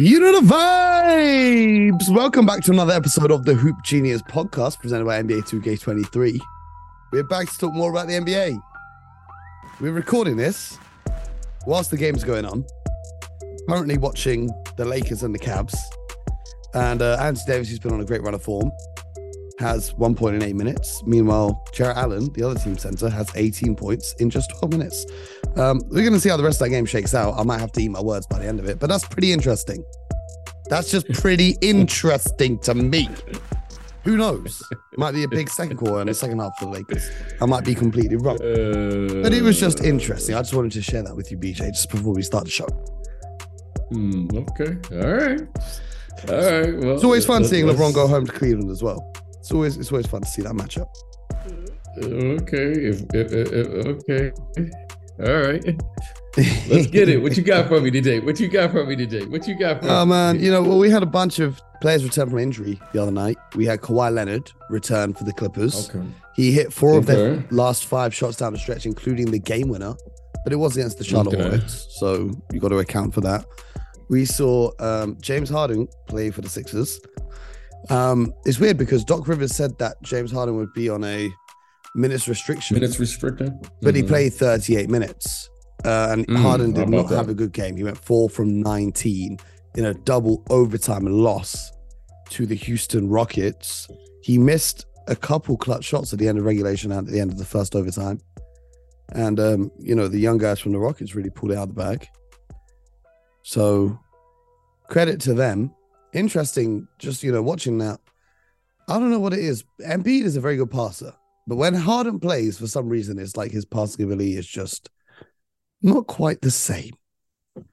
[0.00, 2.08] You know the vibes.
[2.08, 6.38] Welcome back to another episode of the Hoop Genius podcast presented by NBA 2K23.
[7.10, 8.62] We're back to talk more about the NBA.
[9.80, 10.78] We're recording this
[11.66, 12.64] whilst the game's going on.
[13.68, 15.76] Currently watching the Lakers and the Cavs.
[16.74, 18.70] And uh, Anthony Davis, who's been on a great run of form,
[19.58, 21.02] has one point in eight minutes.
[21.06, 25.04] Meanwhile, Jarrett Allen, the other team center, has 18 points in just 12 minutes.
[25.56, 27.34] Um, we're going to see how the rest of that game shakes out.
[27.38, 29.32] I might have to eat my words by the end of it, but that's pretty
[29.32, 29.84] interesting.
[30.68, 33.08] That's just pretty interesting to me.
[34.04, 34.62] Who knows?
[34.70, 37.10] It Might be a big second quarter and a second half for the Lakers.
[37.40, 38.36] I might be completely wrong.
[38.36, 40.34] Uh, But it was just interesting.
[40.34, 42.66] I just wanted to share that with you, BJ, just before we start the show.
[43.90, 44.76] hmm, okay.
[44.96, 45.40] All right.
[46.28, 46.78] All right.
[46.78, 49.12] Well, It's always fun seeing LeBron go home to Cleveland as well.
[49.48, 50.88] It's always it's always fun to see that matchup.
[51.96, 52.70] Okay.
[52.72, 54.30] If, if, if, okay.
[55.20, 55.64] All right.
[56.68, 57.22] Let's get it.
[57.22, 58.20] What you got for me today?
[58.20, 59.24] What you got for me today?
[59.24, 60.10] What you got for Oh me?
[60.10, 63.10] man, you know, well, we had a bunch of players return from injury the other
[63.10, 63.38] night.
[63.54, 65.88] We had Kawhi Leonard return for the Clippers.
[65.88, 66.06] Okay.
[66.36, 69.94] He hit four of their last five shots down the stretch, including the game winner,
[70.44, 71.42] but it was against the Charlotte Okay.
[71.42, 73.46] Hornets, so you got to account for that.
[74.10, 77.00] We saw um, James Harden play for the Sixers.
[77.90, 81.30] Um, it's weird because Doc Rivers said that James Harden would be on a
[81.94, 83.52] minutes restriction, Minutes restricted.
[83.82, 84.08] but he Mhm.
[84.08, 85.48] played 38 minutes.
[85.84, 87.16] Uh, and Mm, Harden did not that?
[87.16, 87.76] have a good game.
[87.76, 89.38] He went four from 19
[89.76, 91.70] in a double overtime loss
[92.30, 93.86] to the Houston Rockets.
[94.22, 97.30] He missed a couple clutch shots at the end of regulation and at the end
[97.30, 98.20] of the first overtime.
[99.12, 101.74] And, um, you know, the young guys from the Rockets really pulled it out of
[101.74, 102.06] the bag.
[103.42, 103.98] So
[104.88, 105.70] credit to them.
[106.12, 108.00] Interesting, just, you know, watching that.
[108.88, 109.64] I don't know what it is.
[109.80, 111.12] Embiid is a very good passer.
[111.46, 114.90] But when Harden plays, for some reason, it's like his passing ability is just
[115.82, 116.92] not quite the same.
[117.54, 117.64] But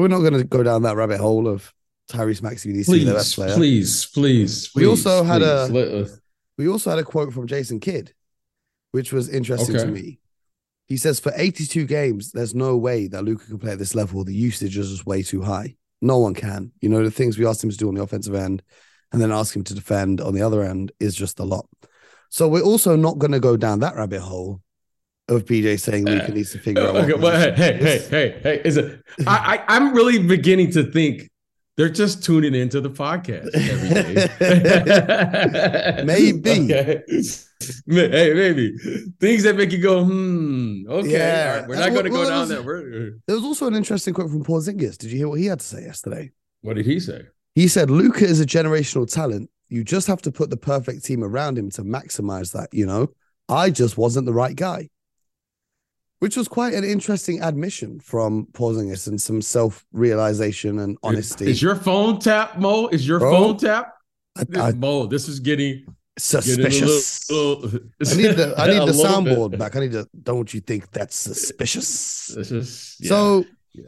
[0.00, 1.72] we're not going to go down that rabbit hole of
[2.10, 3.54] Tyrese Maxey needs to be the best Please, player.
[3.56, 4.70] please, please.
[4.74, 6.20] We also please, had a- please, us-
[6.58, 8.12] We also had a quote from Jason Kidd,
[8.92, 10.20] which was interesting to me.
[10.86, 14.22] He says, For 82 games, there's no way that Luka can play at this level.
[14.24, 15.76] The usage is just way too high.
[16.02, 16.72] No one can.
[16.80, 18.62] You know, the things we asked him to do on the offensive end
[19.12, 21.66] and then ask him to defend on the other end is just a lot.
[22.28, 24.60] So we're also not going to go down that rabbit hole
[25.28, 26.94] of BJ saying Luka Uh, needs to figure out.
[26.94, 28.60] what Okay, well, hey, hey, hey, hey, hey!
[28.64, 29.00] Is it?
[29.26, 31.28] I, I, I'm really beginning to think
[31.76, 33.88] they're just tuning into the podcast every
[34.38, 36.02] day.
[36.04, 36.40] Maybe.
[36.72, 37.02] Okay.
[37.86, 38.76] Hey, maybe
[39.20, 40.84] things that make you go, hmm.
[40.88, 41.60] Okay, Yeah.
[41.60, 42.62] right, we're not going to well, go down there.
[43.26, 44.98] There was also an interesting quote from Porzingis.
[44.98, 46.32] Did you hear what he had to say yesterday?
[46.62, 47.22] what did he say?
[47.54, 49.48] He said, Luka is a generational talent.
[49.68, 53.08] You just have to put the perfect team around him to maximize that, you know?
[53.48, 54.90] I just wasn't the right guy.
[56.18, 61.46] Which was quite an interesting admission from Porzingis and some self-realization and honesty.
[61.48, 62.88] Is your phone tap, Mo?
[62.88, 63.94] Is your Bro, phone tap?
[64.36, 65.86] I, I, Mo, this is getting,
[66.18, 67.30] suspicious.
[67.30, 67.60] little.
[67.60, 68.94] little I need the I need the bit.
[69.06, 69.76] soundboard back.
[69.76, 72.30] I need to don't you think that's suspicious?
[72.36, 73.08] Is yeah.
[73.08, 73.84] So Yeah.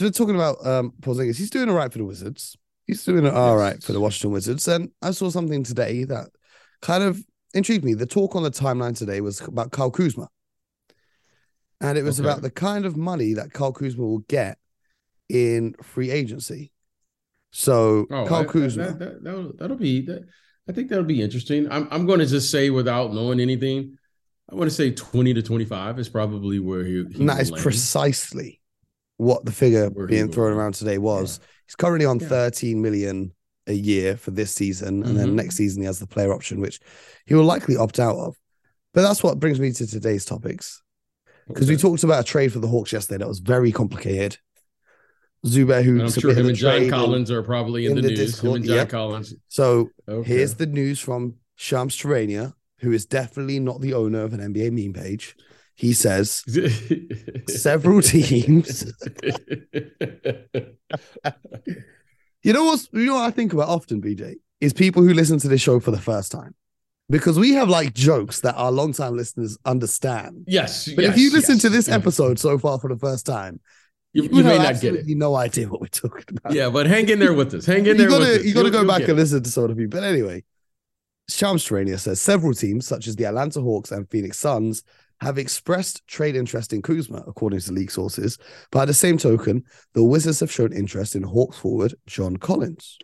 [0.00, 1.36] we're talking about um Porzingis.
[1.36, 2.56] He's doing all right for the Wizards.
[2.86, 4.66] He's doing all right for the Washington Wizards.
[4.68, 6.28] And I saw something today that
[6.80, 7.22] kind of
[7.54, 7.94] intrigued me.
[7.94, 10.28] The talk on the timeline today was about Kyle Kuzma.
[11.80, 12.28] And it was Okay.
[12.28, 14.58] about the kind of money that Kyle Kuzma will get
[15.28, 16.72] in free agency.
[17.50, 18.84] So Oh, Kyle I- Kuzma.
[18.84, 20.00] That, that, that'll, that'll be.
[20.06, 20.24] That,
[20.68, 21.70] I think that'll be interesting.
[21.70, 23.96] I'm I'm going to just say without knowing anything,
[24.50, 27.04] I want to say 20 to 25 is probably where he.
[27.12, 27.56] he that land.
[27.62, 28.60] precisely
[29.16, 31.40] what the figure Where being thrown around today was.
[31.66, 32.28] He's currently on Yeah.
[32.28, 33.32] 13 million
[33.66, 35.34] a year for this season, and then Mhm.
[35.34, 36.80] next season he has the player option, which
[37.26, 38.36] he will likely opt out of.
[38.94, 40.82] But that's what brings me to today's topics
[41.48, 44.38] because we talked about a trade for the Hawks yesterday that was very complicated.
[45.46, 47.96] Zubair, who And I'm sure him and John trade in- Collins are probably in, in
[47.96, 48.18] the, the news.
[48.18, 48.88] Discord, him and John yep.
[48.90, 49.34] Collins.
[49.48, 50.28] So Okay.
[50.28, 54.70] here's the news from Shams Charania, who is definitely not the owner of an NBA
[54.72, 55.36] meme page.
[55.74, 56.44] He says
[57.48, 58.84] several teams.
[62.44, 65.38] You know what's you know what I think about often, BJ, is people who listen
[65.38, 66.54] to this show for the first time.
[67.08, 70.44] Because we have like jokes that our longtime listeners understand.
[70.48, 71.62] yes, But yes, if you listen yes.
[71.62, 71.94] to this Yeah.
[71.94, 73.60] episode so far for the first time,
[74.12, 74.88] you, you, you may not get it.
[74.88, 76.52] absolutely no idea what we're talking about.
[76.52, 77.66] Yeah, but hang in there with us.
[77.66, 78.44] Hang in there you gotta with us.
[78.44, 79.88] you gotta go you'll back and listen to some of you.
[79.88, 80.44] But anyway,
[81.28, 84.82] Shams Charania says several teams, such as the Atlanta Hawks and Phoenix Suns,
[85.20, 88.38] have expressed trade interest in Kuzma, according to league sources.
[88.70, 89.64] By the same token,
[89.94, 92.98] the Wizards have shown interest in Hawks forward John Collins.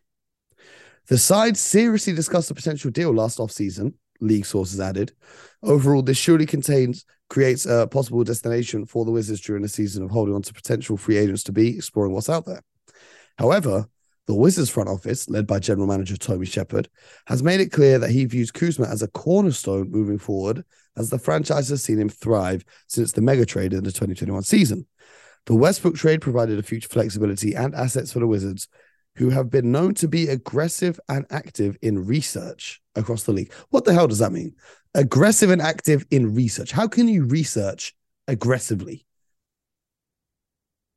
[1.06, 5.12] The side seriously discussed a potential deal last offseason, league sources added.
[5.62, 10.10] Overall, this surely contains creates a possible destination for the Wizards during the season of
[10.10, 12.62] holding on to potential free agents to be exploring what's out there.
[13.36, 13.86] However,
[14.26, 16.88] the Wizards front office, led by general manager Tommy Sheppard,
[17.26, 20.64] has made it clear that he views Kuzma as a cornerstone moving forward,
[20.96, 24.86] as the franchise has seen him thrive since the mega trade in the 2021 season.
[25.46, 28.68] The Westbrook trade provided a future flexibility and assets for the Wizards,
[29.16, 33.52] who have been known to be aggressive and active in research across the league.
[33.70, 34.54] What the hell does that mean?
[34.94, 36.70] Aggressive and active in research.
[36.70, 37.94] How can you research
[38.26, 39.04] aggressively?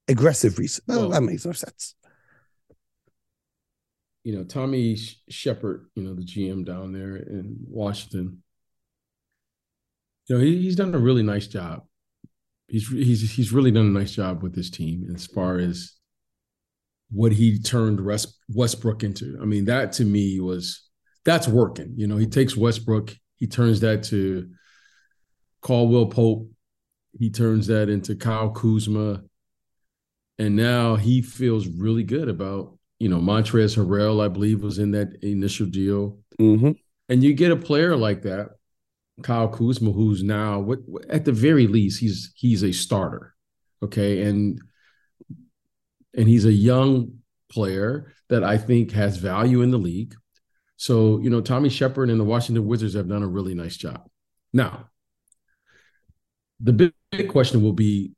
[0.08, 0.84] Aggressive research.
[0.88, 1.96] Well, that makes no sense.
[4.24, 4.98] You know, Tommy
[5.30, 8.44] Sheppard, you know, the GM down there in Washington,
[10.28, 11.84] you know, he, he's done a really nice job.
[12.68, 15.94] He's he's he's really done a nice job with his team as far as
[17.12, 18.00] what he turned
[18.50, 19.38] Westbrook into.
[19.42, 20.88] I mean, that to me was
[21.25, 21.94] that's working.
[21.96, 24.50] You know, he takes Westbrook, he turns that to
[25.62, 26.50] Caldwell Pope,
[27.18, 29.24] he turns that into Kyle Kuzma,
[30.40, 34.24] and now he feels really good about you know Montrezl Harrell.
[34.24, 36.72] I believe was in that initial deal, mm-hmm.
[37.10, 38.52] and you get a player like that,
[39.22, 40.80] Kyle Kuzma, who's now what
[41.10, 43.36] at the very least he's he's a starter,
[43.84, 44.62] okay, and
[46.16, 47.19] and he's a young
[47.50, 50.16] player that I think has value in the league.
[50.78, 54.10] So, you know, Tommy Sheppard and the Washington Wizards have done a really nice job.
[54.54, 54.90] Now,
[56.60, 58.13] the big, big question will be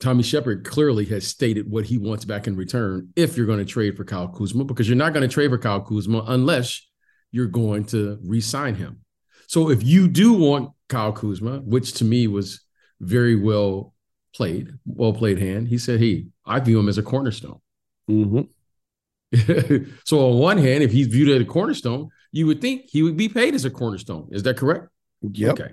[0.00, 3.64] Tommy Sheppard clearly has stated what he wants back in return if you're going to
[3.64, 6.86] trade for Kyle Kuzma, because you're not going to trade for Kyle Kuzma unless
[7.32, 9.00] you're going to re sign him.
[9.48, 12.60] So if you do want Kyle Kuzma, which to me was
[13.00, 13.94] very well
[14.38, 15.68] played, well played hand.
[15.68, 17.60] He said, "Hey, I view him as a cornerstone."
[18.08, 19.84] Mm-hmm.
[20.04, 23.16] so on one hand, if he's viewed as a cornerstone, you would think he would
[23.16, 24.28] be paid as a cornerstone.
[24.30, 24.88] Is that correct?
[25.22, 25.52] Yep.
[25.60, 25.72] Okay.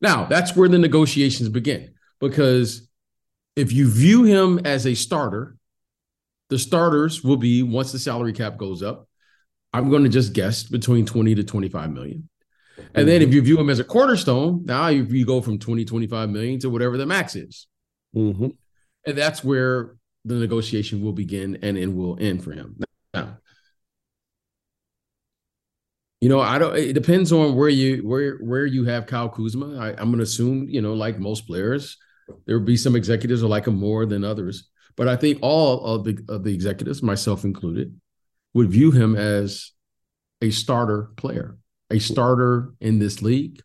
[0.00, 2.88] Now that's where the negotiations begin because
[3.54, 5.56] if you view him as a starter,
[6.50, 9.08] the starters will be once the salary cap goes up.
[9.72, 12.28] I'm going to just guess between 20 to 25 million.
[12.94, 15.84] And then if you view him as a cornerstone, now you, you go from 20,
[15.84, 17.66] 25 million to whatever the max is.
[18.16, 18.48] Mm-hmm.
[19.06, 22.80] And that's where the negotiation will begin and it will end for him.
[23.14, 23.38] Now,
[26.20, 26.76] you know, I don't.
[26.76, 29.78] It depends on where you where where you have Kyle Kuzma.
[29.78, 31.98] I, am going to assume, you know, like most players,
[32.46, 34.68] there will be some executives who like him more than others.
[34.96, 38.00] But I think all of the of the executives, myself included,
[38.54, 39.72] would view him as
[40.40, 41.58] a starter player
[41.90, 43.60] a starter in this league.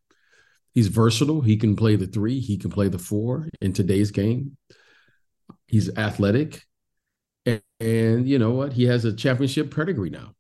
[0.74, 1.42] He's versatile.
[1.42, 4.58] He can play the three, he can play the four in today's game.
[5.68, 6.66] He's athletic.
[7.46, 8.74] And, and you know what?
[8.74, 10.34] He has a championship pedigree now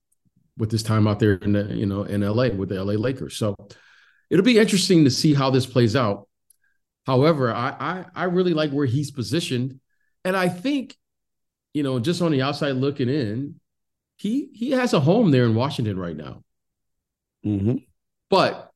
[0.57, 3.37] with his time out there in the, you know, in LA with the LA Lakers.
[3.37, 3.55] So
[4.29, 6.27] it'll be interesting to see how this plays out.
[7.05, 9.79] However, I, I, I really like where he's positioned.
[10.23, 10.95] And I think,
[11.73, 13.59] you know, just on the outside looking in,
[14.17, 16.43] he he has a home there in Washington right now.
[17.43, 17.77] Mm-hmm.
[18.29, 18.70] But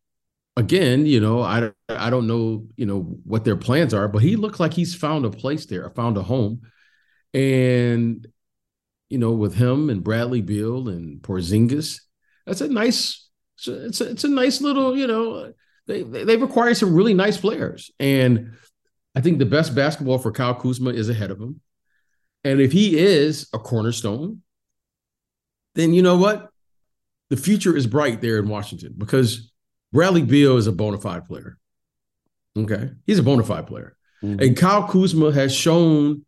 [0.57, 4.35] again, you know, I I don't know, you know, what their plans are, but he
[4.35, 6.61] looks like he's found a place there, found a home,
[7.33, 8.25] and
[9.09, 12.01] you know, with him and Bradley Beal and Porzingis,
[12.45, 13.29] that's a nice,
[13.67, 15.53] it's a, it's a nice little, you know,
[15.87, 18.53] they they've acquired some really nice players, and
[19.15, 21.61] I think the best basketball for Kyle Kuzma is ahead of him,
[22.43, 24.41] and if he is a cornerstone,
[25.75, 26.49] then you know what,
[27.29, 29.51] the future is bright there in Washington because
[29.95, 31.57] Bradley Beal is a bona fide player.
[32.57, 32.91] Okay.
[33.07, 33.95] He's a bona fide player.
[34.21, 34.41] Mm-hmm.
[34.41, 36.25] And Kyle Kuzma has shown,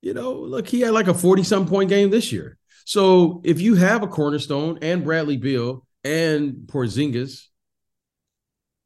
[0.00, 2.56] you know, look, he had like a 40 some point game this year.
[2.86, 7.48] So if you have a cornerstone and Bradley Beal and Porzingis,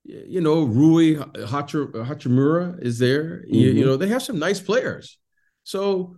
[0.03, 3.45] you know, Rui Hachimura is there.
[3.45, 3.55] Mm-hmm.
[3.55, 5.19] You, you, know, they have some nice players.
[5.63, 6.17] So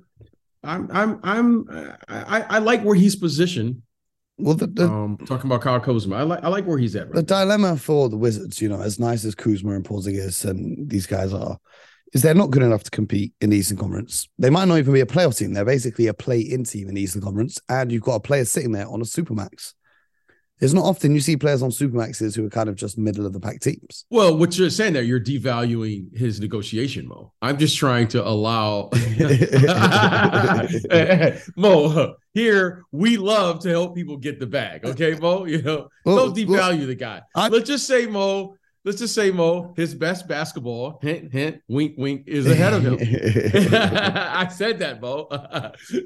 [0.65, 3.83] I'm I'm I'm I, I like where he's positioned
[4.39, 7.07] well, the, the um, talking about Kyle Kuzma, I like I like where he's at.
[7.07, 7.45] Right the now.
[7.45, 11.33] dilemma for the Wizards, you know, as nice as Kuzma and Porzingis and these guys
[11.33, 11.59] are,
[12.13, 14.29] is they're not good enough to compete in the Eastern Conference.
[14.39, 15.53] They might not even be a playoff team.
[15.53, 18.73] They're basically a play-in team in the Eastern Conference, and you've got a player sitting
[18.73, 19.75] there on a supermax.
[20.63, 23.33] It's not often you see players on supermaxes who are kind of just middle of
[23.33, 24.07] the pack teams.
[24.11, 27.33] Well, what you're saying there, you're devaluing his negotiation, Mo.
[27.43, 28.91] I'm just trying to allow
[31.57, 32.15] Mo.
[32.33, 34.85] Here, we love to help people get the bag.
[34.85, 35.47] Okay, Mo.
[35.47, 37.23] You know, well, don't devalue well, the guy.
[37.35, 38.55] I, let's just say, Mo.
[38.85, 42.95] Let's just say, Mo, his best basketball, hint, hint, wink, wink, is ahead of him.
[43.73, 45.29] I said that, Mo.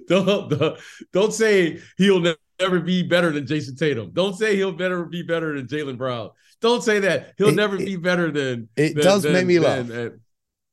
[0.08, 0.78] don't, don't,
[1.10, 4.10] don't say he'll never never be better than Jayson Tatum.
[4.12, 6.30] Don't say he'll better be better than Jaylen Brown.
[6.60, 8.68] Don't say that he'll it, never it, be better than.
[8.76, 9.86] It than, does than, make me laugh.
[9.86, 10.20] Than,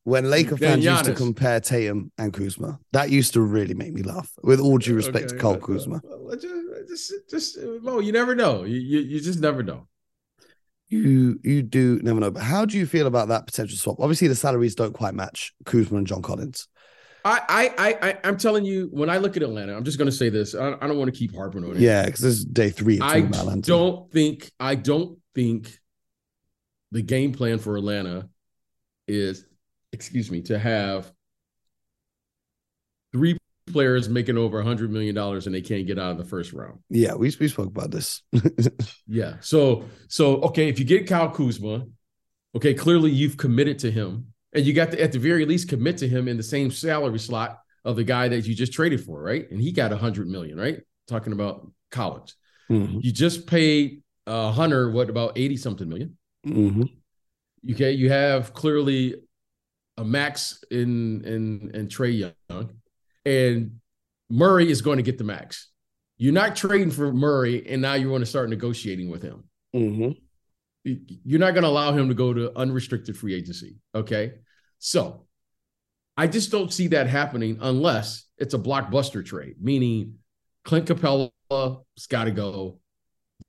[0.03, 2.79] when Laker Than fans used to compare Tatum and Kuzma.
[2.91, 4.31] That used to really make me laugh.
[4.43, 6.01] With all due respect to Okay, Kyle but, uh, Kuzma.
[6.03, 8.63] well, just, just, just, uh, Mo, you never know.
[8.63, 9.87] You, you, you just never know.
[10.89, 12.29] You you do never know.
[12.29, 13.99] But how do you feel about that potential swap?
[13.99, 16.67] Obviously, the salaries don't quite match Kuzma and John Collins.
[17.25, 20.09] I, I, I, I I'm telling you, when I look at Atlanta, I'm just going
[20.09, 20.55] to say this.
[20.55, 21.77] I, I don't want to keep harping on it.
[21.77, 23.61] Yeah, because this is day three of I Atlanta.
[23.61, 25.79] don't think I don't think
[26.91, 28.29] the game plan for Atlanta
[29.07, 29.45] is,
[29.91, 31.11] excuse me, to have
[33.13, 33.37] three
[33.67, 36.51] players making over a hundred million dollars and they can't get out of the first
[36.51, 36.79] round.
[36.89, 38.21] Yeah, we, we spoke about this.
[39.07, 39.35] Yeah.
[39.41, 41.85] So so okay, if you get Kyle Kuzma,
[42.55, 45.97] okay, clearly you've committed to him, and you got to at the very least commit
[45.97, 49.21] to him in the same salary slot of the guy that you just traded for,
[49.21, 49.49] right?
[49.51, 50.79] And he got a hundred million, right?
[51.07, 52.35] Talking about Collins.
[52.69, 56.17] Mhm, You just paid uh, Hunter what about eighty something million?
[56.45, 56.89] mhm.
[57.71, 59.15] Okay, you have clearly
[59.97, 62.69] a max in in in Trae Young,
[63.25, 63.79] and
[64.29, 65.69] Murray is going to get the max.
[66.17, 69.43] You're not trading for Murray, and now you want to start negotiating with him.
[69.75, 70.17] Mhm.
[70.83, 73.77] You're not going to allow him to go to unrestricted free agency.
[73.95, 74.33] Okay,
[74.79, 75.25] so
[76.17, 80.15] I just don't see that happening unless it's a blockbuster trade, meaning
[80.63, 82.79] Clint Capela's got to go.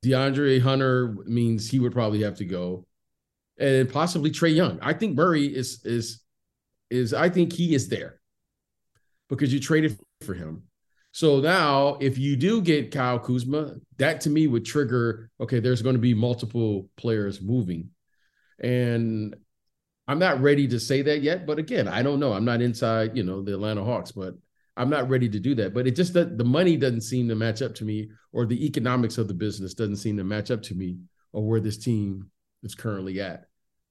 [0.04, 2.86] DeAndre Hunter means he would probably have to go,
[3.58, 4.78] and possibly Trae Young.
[4.82, 6.20] I think Murray is is
[6.90, 8.20] is I think he is there
[9.28, 10.64] because you traded for him.
[11.14, 15.30] So now, if you do get Kyle Kuzma, that to me would trigger.
[15.40, 17.90] Okay, there's going to be multiple players moving,
[18.58, 19.36] and
[20.08, 21.46] I'm not ready to say that yet.
[21.46, 22.32] But again, I don't know.
[22.32, 24.34] I'm not inside, you know, the Atlanta Hawks, but
[24.76, 25.72] I'm not ready to do that.
[25.72, 29.16] But it just the money doesn't seem to match up to me, or the economics
[29.16, 30.96] of the business doesn't seem to match up to me,
[31.32, 32.28] or where this team
[32.64, 33.44] is currently at.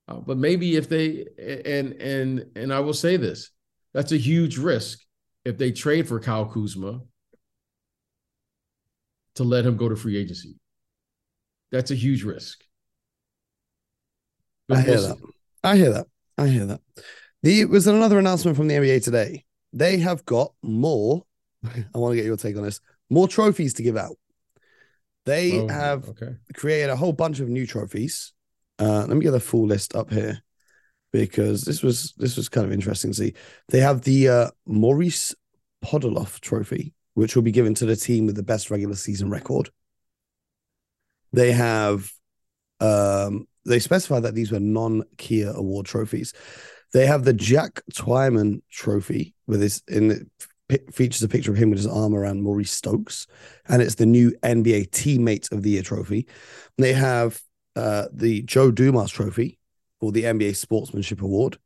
[0.10, 3.50] Uh, but maybe if they and and and I will say this,
[3.94, 5.00] that's a huge risk
[5.46, 7.00] if they trade for Kyle Kuzma
[9.36, 10.56] to let him go to free agency.
[11.72, 12.64] That's a huge risk.
[14.68, 15.18] But I hear that.
[15.64, 16.08] I hear that.
[16.38, 16.82] I hear that.
[17.42, 19.46] The was there another announcement from the NBA today.
[19.74, 21.24] They have got more.
[21.64, 22.80] I want to get your take on this.
[23.10, 24.18] More trophies to give out.
[25.26, 26.36] They Oh, have okay.
[26.54, 28.34] created a whole bunch of new trophies.
[28.80, 30.42] Uh, let me get the full list up here
[31.12, 33.34] because this was this was kind of interesting to see.
[33.70, 35.36] They have the uh, Maurice
[35.84, 39.70] Podoloff Trophy, which will be given to the team with the best regular season record.
[41.32, 42.12] They have
[42.80, 46.34] um, they specify that these were non-Kia award trophies.
[46.94, 50.30] They have the Jack Twyman Trophy with his in
[50.70, 53.28] pi- features a picture of him with his arm around Maurice Stokes,
[53.68, 56.28] and it's the new NBA Teammate of the Year trophy.
[56.78, 57.42] They have
[57.76, 59.60] uh, the Joe Dumars Trophy
[60.00, 61.58] for the NBA Sportsmanship Award.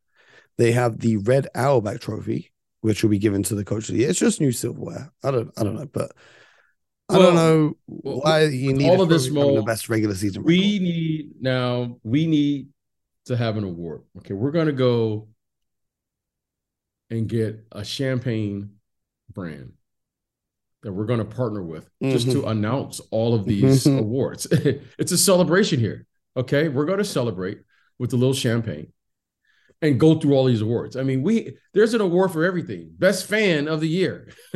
[0.57, 4.01] They have the Red Auerbach Trophy, which will be given to the Coach of the
[4.01, 4.09] Year.
[4.09, 5.11] It's just new silverware.
[5.23, 6.11] I don't, I don't know, but
[7.09, 10.43] I don't know well, why you need all of this, having the best regular season.
[10.43, 10.81] We record.
[10.83, 11.99] need now.
[12.03, 12.67] We need
[13.25, 14.01] to have an award.
[14.19, 15.29] Okay, we're going to go
[17.09, 18.71] and get a champagne
[19.31, 19.73] brand
[20.83, 22.49] that we're going to partner with just to mm-hmm.
[22.49, 24.45] announce all of these awards.
[24.51, 26.05] it's a celebration here.
[26.35, 27.59] Okay, we're going to celebrate
[27.97, 28.91] with a little champagne
[29.81, 30.95] and go through all these awards.
[30.95, 32.89] I mean, we there's an award for everything.
[32.97, 34.29] Best fan of the year.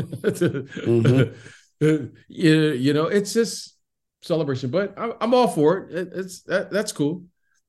[1.81, 2.11] Mhm.
[2.27, 3.75] you, know, it's just
[4.21, 4.69] celebration.
[4.69, 5.91] But I'm, I'm all for it.
[5.97, 7.23] It- It's that, that's cool.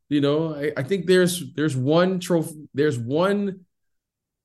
[0.08, 3.60] You know, I, I think there's there's one trophy, there's one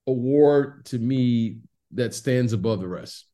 [0.05, 1.57] award to me
[1.91, 3.25] that stands above the rest.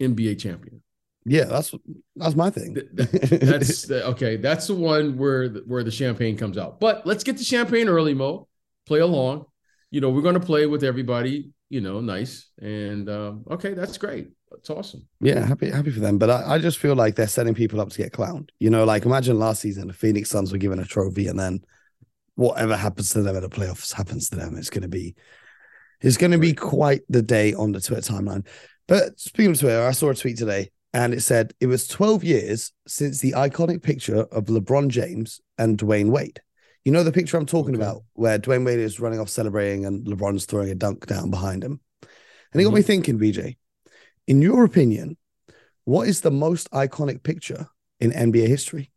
[0.00, 0.82] NBA champion.
[1.26, 1.74] Yeah, that's
[2.16, 2.74] that's my thing.
[2.94, 4.36] That's okay.
[4.36, 6.80] That's the one where the, where the champagne comes out.
[6.80, 8.48] But let's get the champagne early, Mo.
[8.86, 9.46] Play along.
[9.90, 11.52] You know, we're going to play with everybody.
[11.68, 13.74] You know, nice and um, okay.
[13.74, 14.28] That's great.
[14.50, 15.06] That's awesome.
[15.20, 16.18] yeah, happy happy for them.
[16.18, 18.50] But I, I just feel like they're setting people up to get clowned.
[18.58, 21.60] You know, like imagine last season the Phoenix Suns were given a trophy, and then
[22.34, 24.56] whatever happens to them at the playoffs happens to them.
[24.56, 25.14] It's going to be
[26.00, 28.46] it's going to be quite the day on the Twitter timeline.
[28.88, 32.24] But speaking of Twitter, I saw a tweet today, and it said it was 12
[32.24, 36.40] years since the iconic picture of LeBron James and Dwyane Wade.
[36.84, 37.84] You know the picture I'm talking Okay.
[37.84, 41.62] about, where Dwyane Wade is running off celebrating and LeBron's throwing a dunk down behind
[41.62, 41.80] him.
[42.52, 43.56] And it got me thinking, BJ,
[44.26, 45.16] in your opinion,
[45.84, 47.68] what is the most iconic picture
[48.00, 48.90] in NBA history?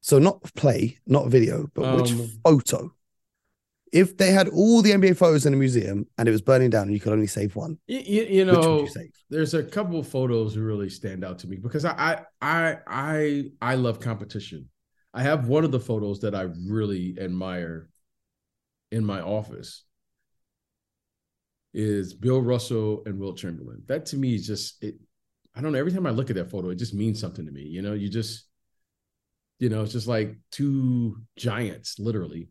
[0.00, 2.94] So not play, not video, but which Um, photo?
[3.92, 6.84] If they had all the NBA photos in a museum and it was burning down
[6.84, 10.08] and you could only save one, You, you, which know, you there's a couple of
[10.08, 14.68] photos that really stand out to me because I, I I I I love competition.
[15.14, 17.88] I have one of the photos that I really admire
[18.90, 19.84] in my office
[21.72, 23.82] is Bill Russell and Wilt Chamberlain.
[23.86, 24.96] That to me is just it.
[25.54, 25.78] I don't know.
[25.78, 27.62] Every time I look at that photo, it just means something to me.
[27.62, 28.46] You know, you just,
[29.60, 32.48] you know, it's just like two giants, literally,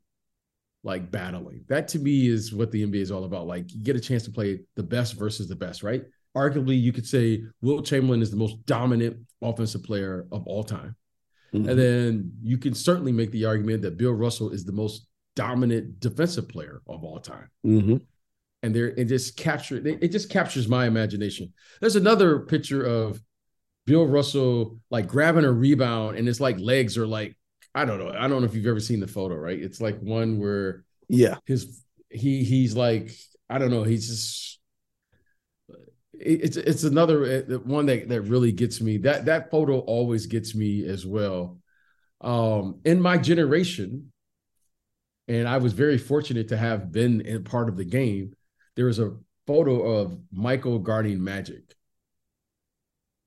[0.83, 1.65] like battling.
[1.67, 3.45] That to me is what the NBA is all about.
[3.45, 6.03] Like you get a chance to play the best versus the best, right?
[6.35, 10.95] Arguably, you could say Wilt Chamberlain is the most dominant offensive player of all time.
[11.53, 11.69] Mm-hmm.
[11.69, 15.99] And then you can certainly make the argument that Bill Russell is the most dominant
[15.99, 17.49] defensive player of all time.
[17.65, 17.97] Mm-hmm.
[18.63, 21.53] And there, it just capture it just captures my imagination.
[21.81, 23.21] There's another picture of
[23.85, 27.35] Bill Russell like grabbing a rebound, and it's like legs are like
[27.75, 28.09] I don't know.
[28.09, 29.59] I don't know if you've ever seen the photo, right?
[29.59, 33.11] It's like one where yeah, his he he's like
[33.49, 33.83] I don't know.
[33.83, 34.59] He's just
[36.25, 38.97] it's it's another uh, one that that really gets me.
[38.97, 41.57] That that photo always gets me as well.
[42.21, 44.11] Um, in my generation,
[45.27, 48.33] and I was very fortunate to have been in part of the game.
[48.75, 49.15] There was a
[49.45, 51.75] photo of Michael guarding Magic.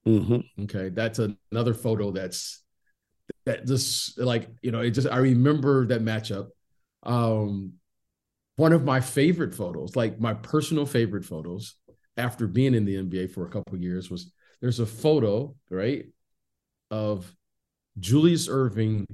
[0.06, 0.62] Mm-hmm.
[0.64, 2.62] Okay, that's another photo that's
[3.44, 6.48] that just like you know it just I remember that matchup.
[7.02, 7.74] Um,
[8.56, 11.76] one of my favorite photos, like my personal favorite photos,
[12.16, 16.06] after being in the NBA for a couple years, was there's a photo right
[16.90, 17.34] of
[17.98, 19.06] Julius Erving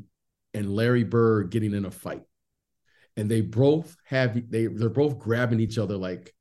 [0.54, 2.22] and Larry Bird getting in a fight
[3.16, 6.34] and they both have they they're both grabbing each other like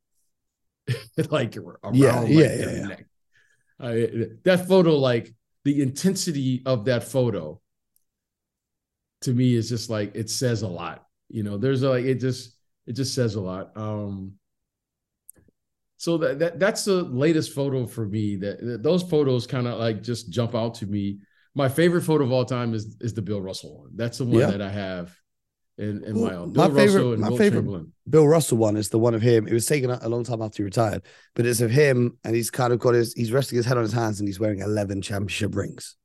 [1.30, 2.88] like around yeah, like yeah, yeah, yeah.
[2.88, 4.44] neck.
[4.44, 7.62] that photo, like the intensity of that photo,
[9.22, 11.06] to me is just like it says a lot.
[11.30, 13.72] You know, there's a, like it just it just says a lot.
[13.75, 14.34] Um,
[16.01, 18.36] so that, that that's the latest photo for me.
[18.36, 21.20] That, that those photos kind of like just jump out to me.
[21.53, 23.91] My favorite photo of all time is is the Bill Russell one.
[23.93, 24.48] That's the one yeah.
[24.48, 25.15] that I have
[25.77, 26.53] in, in my own.
[26.53, 29.48] Bill my favorite, my favorite Bill Russell one is the one of him.
[29.48, 31.03] It was taken a long time after he retired,
[31.35, 33.14] but it's of him, and he's kind of got his.
[33.14, 35.98] He's resting his head on his hands, and he's wearing eleven championship rings.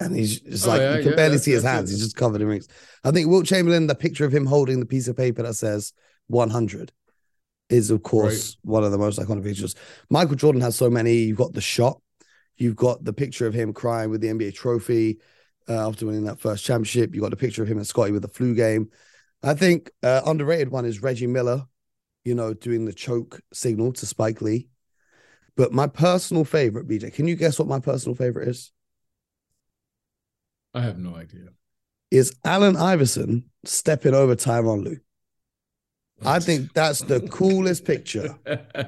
[0.00, 1.90] And he's just oh, like yeah, you can yeah, barely see his hands.
[1.90, 2.68] He's just covered in rings.
[3.04, 5.92] I think Wilt Chamberlain, the picture of him holding the piece of paper that says
[6.28, 6.90] 100
[7.70, 8.70] is of course right.
[8.70, 9.74] one of the most iconic pictures.
[10.10, 11.14] Michael Jordan has so many.
[11.14, 12.00] You've got the shot,
[12.56, 15.18] you've got the picture of him crying with the NBA trophy
[15.68, 17.14] uh, after winning that first championship.
[17.14, 18.90] You got the picture of him and Scottie with the flu game.
[19.42, 21.64] I think uh, underrated one is Reggie Miller,
[22.24, 24.68] you know, doing the choke signal to Spike Lee.
[25.56, 28.72] But my personal favorite, BJ, can you guess what my personal favorite is?
[30.74, 31.48] I have no idea.
[32.10, 34.98] Is Allen Iverson stepping over Tyronn Lue?
[36.24, 38.36] I think that's the coolest picture.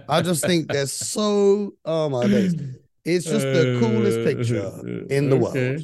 [0.08, 2.54] I just think they're so oh my days.
[3.04, 5.70] It's just the coolest uh, picture in the okay.
[5.70, 5.82] world.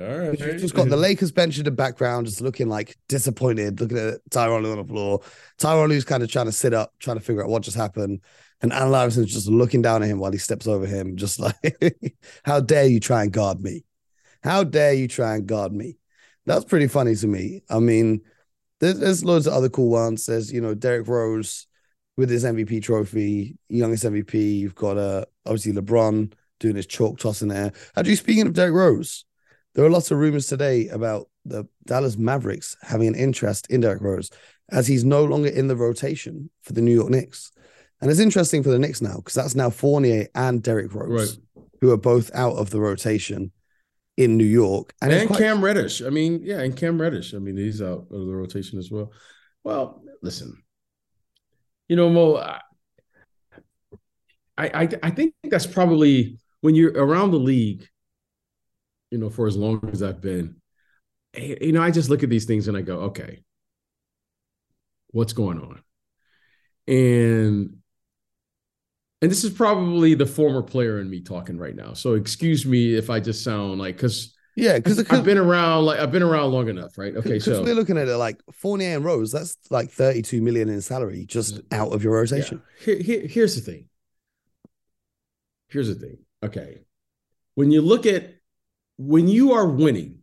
[0.00, 0.38] All right.
[0.38, 4.14] You've just got the Lakers bench in the background, just looking like disappointed, looking at
[4.30, 5.20] Tyronn on the floor.
[5.58, 8.20] Tyronn Lue's kind of trying to sit up, trying to figure out what just happened.
[8.60, 12.16] And Allen Iverson's just looking down at him while he steps over him, just like,
[12.44, 13.84] how dare you try and guard me?
[14.42, 15.98] How dare you try and guard me?
[16.44, 17.62] That's pretty funny to me.
[17.70, 18.22] I mean,
[18.80, 20.26] there's, there's loads of other cool ones.
[20.26, 21.66] There's, you know, Derrick Rose
[22.16, 24.58] with his MVP trophy, youngest MVP.
[24.58, 27.72] You've got uh, obviously LeBron doing his chalk toss in there.
[27.96, 29.24] Actually, speaking of Derrick Rose,
[29.74, 34.02] there are lots of rumors today about the Dallas Mavericks having an interest in Derrick
[34.02, 34.30] Rose
[34.70, 37.52] as he's no longer in the rotation for the New York Knicks.
[38.00, 41.64] And it's interesting for the Knicks now because that's now Fournier and Derrick Rose, right.
[41.80, 43.50] who are both out of the rotation
[44.18, 44.92] in New York.
[45.00, 45.38] And, and quite...
[45.38, 46.02] Cam Reddish.
[46.02, 47.34] I mean, yeah, and Cam Reddish.
[47.34, 49.12] I mean, he's out of the rotation as well.
[49.62, 50.60] Well, listen,
[51.88, 52.60] you know, Mo, I,
[54.58, 57.86] I, I think that's probably when you're around the league,
[59.12, 60.56] you know, for as long as I've been,
[61.34, 63.44] eh, you know, I just look at these things and I go, okay,
[65.12, 65.80] what's going on?
[66.88, 67.76] And
[69.20, 71.92] and this is probably the former player in me talking right now.
[71.92, 76.00] So excuse me if I just sound like because yeah, because I've been around like
[76.00, 77.14] I've been around long enough, right?
[77.16, 79.30] Okay, so we're looking at it like Fournier and Rose.
[79.30, 82.60] That's like thirty-two million in salary just out of your rotation.
[82.80, 82.84] Yeah.
[82.84, 83.88] Here, here, here's the thing.
[85.68, 86.80] Here's the thing okay,
[87.54, 88.34] when you look at
[88.96, 90.20] when you are winning,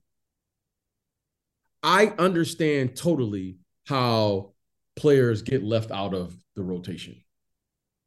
[1.83, 4.53] I understand totally how
[4.95, 7.21] players get left out of the rotation.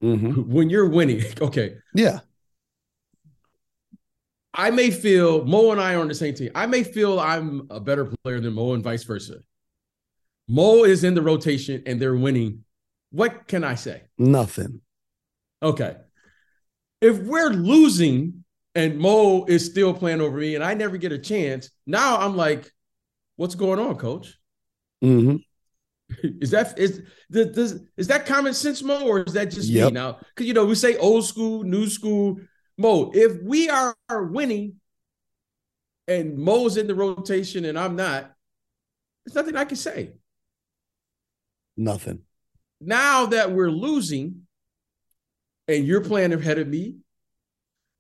[0.03, 0.53] Mm-hmm.
[0.53, 1.77] When you're winning, okay.
[1.95, 2.21] Yeah.
[4.55, 6.51] I may feel Mo and I are on the same team.
[6.55, 9.41] I may feel I'm a better player than Mo and vice versa.
[10.49, 12.65] Mo is in the rotation and they're winning.
[13.11, 14.03] What can I say?
[14.19, 14.81] Nothing.
[15.63, 15.97] Okay
[17.01, 21.19] if we're losing and Mo is still playing over me and I never get a
[21.19, 22.71] chance, now I'm like,
[23.37, 24.39] what's going on, coach?
[25.03, 25.37] Mm-hmm.
[26.23, 29.89] Is that is does is that common sense, Mo, or is that just Yep.
[29.89, 30.19] me now?
[30.35, 32.41] Because you know we say old school, new school.
[32.79, 34.77] Mo, if we are winning,
[36.07, 38.33] and Mo's in the rotation and I'm not,
[39.25, 40.13] there's nothing I can say.
[41.77, 42.21] Nothing.
[42.81, 44.47] Now that we're losing,
[45.67, 46.97] and you're playing ahead of me,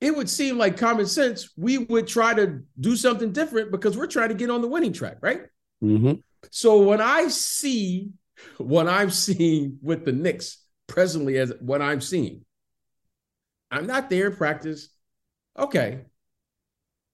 [0.00, 1.50] it would seem like common sense.
[1.56, 4.92] We would try to do something different because we're trying to get on the winning
[4.92, 5.42] track, right?
[5.80, 6.14] hmm
[6.50, 8.10] So when I see
[8.58, 12.44] what I'm seeing with the Knicks presently as what I'm seeing,
[13.70, 14.88] I'm not there in practice.
[15.58, 16.00] Okay.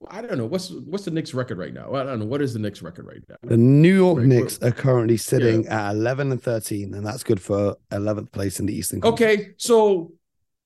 [0.00, 0.46] Well, I don't know.
[0.46, 1.94] What's what's the Knicks record right now?
[1.94, 2.26] I don't know.
[2.26, 3.36] What is the Knicks record right now?
[3.42, 7.40] The New York Right, Knicks are currently sitting at 11 and 13, and that's good
[7.40, 9.00] for 11th place in the Eastern.
[9.00, 9.32] Conference.
[9.40, 10.12] Okay, so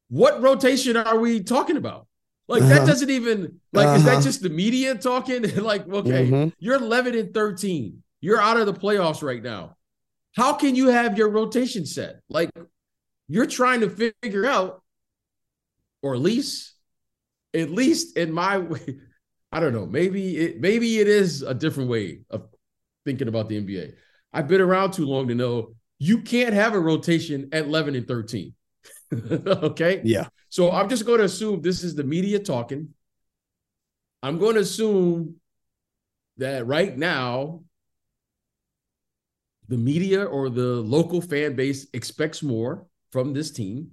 [0.08, 2.06] what rotation are we talking about?
[2.48, 2.86] Like that Uh-huh.
[2.86, 4.20] doesn't even like is that Uh-huh.
[4.22, 5.42] just the media talking?
[5.56, 6.52] like, okay, Mhm.
[6.58, 8.02] you're 11 and 13.
[8.20, 9.76] You're out of the playoffs right now.
[10.34, 12.20] How can you have your rotation set?
[12.28, 12.50] Like
[13.28, 14.82] you're trying to figure out,
[16.02, 16.74] or at least,
[17.54, 18.98] at least in my way,
[19.50, 19.86] I don't know.
[19.86, 22.48] Maybe it maybe it is a different way of
[23.04, 23.94] thinking about the NBA.
[24.32, 28.06] I've been around too long to know you can't have a rotation at 11 and
[28.06, 28.54] 13.
[29.32, 30.00] okay.
[30.04, 30.28] Yeah.
[30.50, 32.90] So I'm just going to assume this is the media talking.
[34.22, 35.36] I'm going to assume
[36.36, 37.62] that right now,
[39.68, 43.92] the media or the local fan base expects more from this team.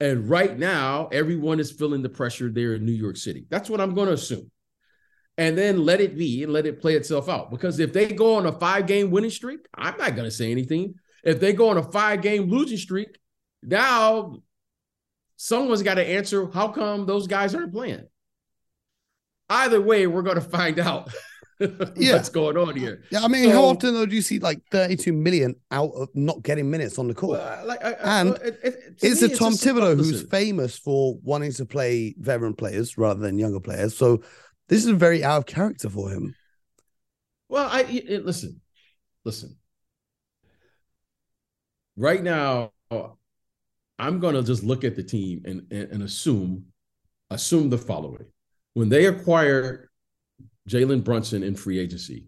[0.00, 3.46] And right now, everyone is feeling the pressure there in New York City.
[3.50, 4.50] That's what I'm going to assume.
[5.36, 7.50] And then let it be and let it play itself out.
[7.50, 10.50] Because if they go on a five game winning streak, I'm not going to say
[10.50, 10.94] anything.
[11.22, 13.18] If they go on a five game losing streak,
[13.62, 14.36] now
[15.36, 18.06] someone's got to answer how come those guys aren't playing.
[19.50, 21.12] Either way, we're going to find out
[21.96, 22.14] Yeah.
[22.14, 23.02] what's going on here.
[23.10, 26.42] Yeah, I mean, how often though do you see like 32 million out of not
[26.42, 27.38] getting minutes on the court?
[27.38, 31.18] Well, like, I- I- And it- it- it's a Tom just- Thibodeau who's famous for
[31.22, 33.94] wanting to play veteran players rather than younger players.
[33.96, 34.22] So
[34.68, 36.34] this is very out of character for him.
[37.50, 38.60] Well, I it- it- listen,
[39.24, 39.56] listen.
[41.96, 42.72] Right now,
[43.98, 46.64] I'm going to just look at the team and, and and assume
[47.28, 48.24] assume the following:
[48.72, 49.89] when they acquired
[50.70, 52.26] Jalen Brunson in free agency,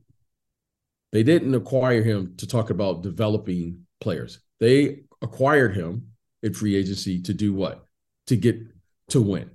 [1.12, 4.40] they didn't acquire him to talk about developing players.
[4.58, 6.08] They acquired him
[6.42, 7.86] in free agency to do what?
[8.26, 8.58] To get
[9.10, 9.50] to win.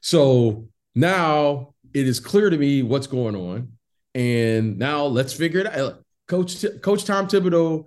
[0.00, 3.72] So now it is clear to me what's going on.
[4.14, 6.02] And now let's figure it out.
[6.26, 7.84] Coach Coach Tom Thibodeau,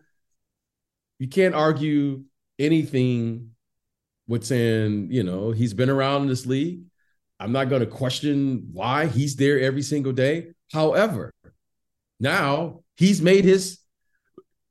[1.18, 2.24] you can't argue
[2.58, 3.52] anything
[4.28, 6.84] with saying, you know, he's been around this league.
[7.39, 10.49] I'm not going to question why he's there every single day.
[10.73, 11.32] However,
[12.19, 13.80] now he's made his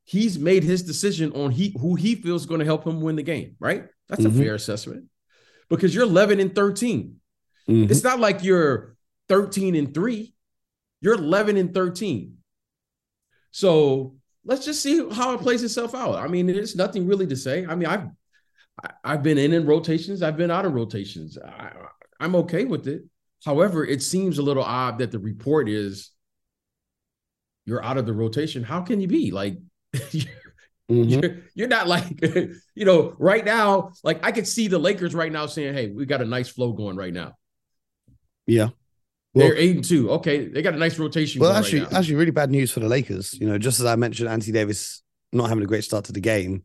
[0.03, 3.23] he's made his decision on he who he feels going to help him win the
[3.23, 3.85] game, right?
[4.07, 4.27] That's Mhm.
[4.35, 5.05] a fair assessment.
[5.69, 7.19] Because you're 11 and 13.
[7.67, 7.89] Mhm.
[7.91, 8.95] It's not like you're
[9.27, 10.33] 13 and 3.
[11.01, 12.37] You're 11 and 13.
[13.51, 16.15] So let's just see how it plays itself out.
[16.15, 17.65] I mean, there's nothing really to say.
[17.65, 18.07] I mean, I've
[18.81, 21.37] I- I've been in in rotations, I've been out of rotations.
[21.37, 21.73] I,
[22.19, 23.03] I'm okay with it.
[23.45, 26.11] However, it seems a little odd that the report is
[27.65, 28.63] you're out of the rotation.
[28.63, 29.57] How can you be like
[30.91, 31.21] Mhm.
[31.21, 32.19] you're, you're not like
[32.73, 36.03] you know right now like i could see the lakers right now saying hey we
[36.07, 37.33] got a nice flow going right now
[38.47, 38.69] Yeah.
[39.35, 41.99] Well- they're eight and two okay they got a nice rotation Well, actually, right now.
[41.99, 43.35] actually, really bad news for the Lakers.
[43.39, 46.21] You know, just as I mentioned, Anthony Davis not having a great start to the
[46.21, 46.63] game.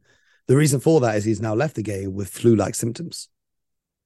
[0.48, 3.28] The reason for that is he's now left the game with flu-like symptoms.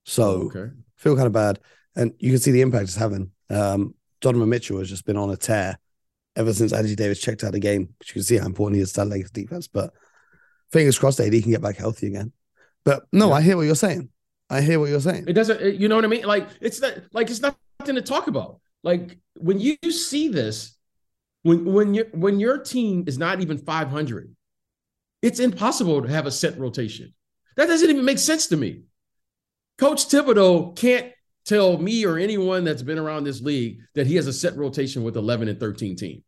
[0.04, 1.58] So Oh, okay feel kind of bad,
[1.96, 3.30] and you can see the impact it's having.
[3.50, 5.78] Um, Donovan Mitchell has just been on a tear
[6.36, 7.94] ever since Andy Davis checked out the game.
[7.98, 9.68] Which you can see how important he is to that Lakers defense.
[9.68, 9.92] But
[10.72, 12.32] fingers crossed, AD can get back healthy again.
[12.84, 13.34] But no, Yeah.
[13.34, 14.10] I hear what you're saying.
[14.50, 15.24] I hear what you're saying.
[15.28, 18.00] it doesn't it- you know what i mean like it's not like it's nothing to
[18.00, 20.74] talk about like when you see this
[21.42, 24.34] when when you when your team is not even 500
[25.20, 27.12] it's impossible to have a set rotation
[27.56, 28.84] that doesn't even make sense to me
[29.78, 31.12] coach thibodeau can't
[31.44, 35.02] tell me or anyone that's been around this league that he has a set rotation
[35.02, 36.22] with 11 and 13 team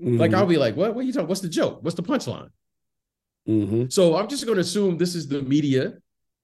[0.00, 0.34] like Mhm.
[0.34, 2.48] i'll be like what what are you talking what's the joke what's the punchline
[3.48, 3.92] Mhm.
[3.92, 5.98] so I'm just going to assume this is the media.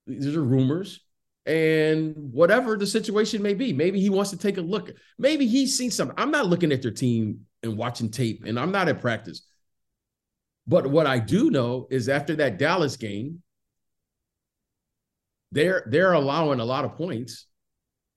[0.05, 0.99] These are rumors.
[1.47, 4.91] And whatever the situation may be, maybe he wants to take a look.
[5.17, 6.13] Maybe he's seen something.
[6.19, 9.41] I'm not looking at their team and watching tape, and I'm not at practice.
[10.67, 13.41] But what I do know is after that Dallas game,
[15.51, 17.47] they're they're allowing a lot of points,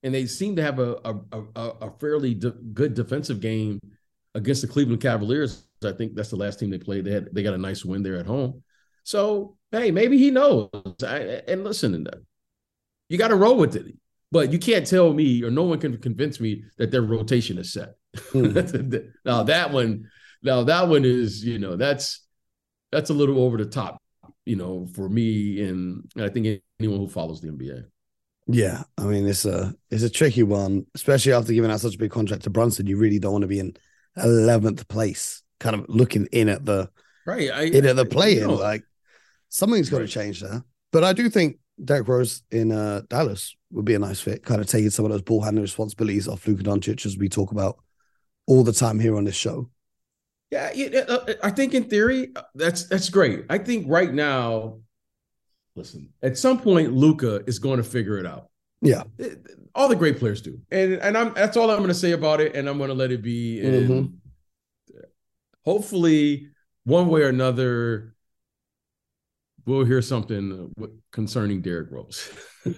[0.03, 3.81] and they seem to have a a, a, a fairly de- good defensive game
[4.35, 7.05] against the Cleveland Cavaliers I think that's the last team they played.
[7.05, 8.63] They had they got a nice win there at home.
[9.05, 10.71] So hey, maybe he knows.
[11.03, 12.07] I, and listen,
[13.09, 13.87] you got to roll with it.
[14.33, 17.73] But you can't tell me, or no one can convince me that their rotation is
[17.73, 17.95] set.
[18.33, 19.13] Mm.
[19.25, 20.09] now that one,
[20.43, 22.27] now that one is, you know, that's
[22.91, 24.01] that's a little over the top,
[24.45, 27.85] you know, for me and I think anyone who follows the NBA.
[28.47, 31.99] Yeah, I mean it's a it's a tricky one, especially after giving out such a
[31.99, 32.87] big contract to Brunson.
[32.87, 33.75] You really don't want to be in
[34.17, 36.91] eleventh place, kind of looking in at the
[37.27, 38.49] right I, in at the play in.
[38.55, 38.85] Like
[39.49, 40.07] something's got right.
[40.07, 40.63] to change there.
[40.93, 44.61] But I do think Derrick Rose in uh, Dallas would be a nice fit, kind
[44.61, 47.79] of taking some of those ball handling responsibilities off Luka Doncic, as we talk about
[48.47, 49.71] all the time here on this show.
[50.51, 50.71] Yeah,
[51.09, 53.45] uh, I think in theory that's that's great.
[53.51, 54.79] I think right now
[55.77, 58.49] listen, at some point, Luka is going to figure it out.
[58.81, 59.05] Yeah.
[59.75, 60.61] All the great players do.
[60.71, 62.55] And and I'm that's all I'm going to say about it.
[62.55, 63.61] And I'm going to let it be.
[63.61, 64.97] And mm-hmm.
[65.65, 66.49] hopefully,
[66.85, 68.14] one way or another,
[69.67, 72.31] we'll hear something uh, concerning Derrick Rose.
[72.65, 72.73] How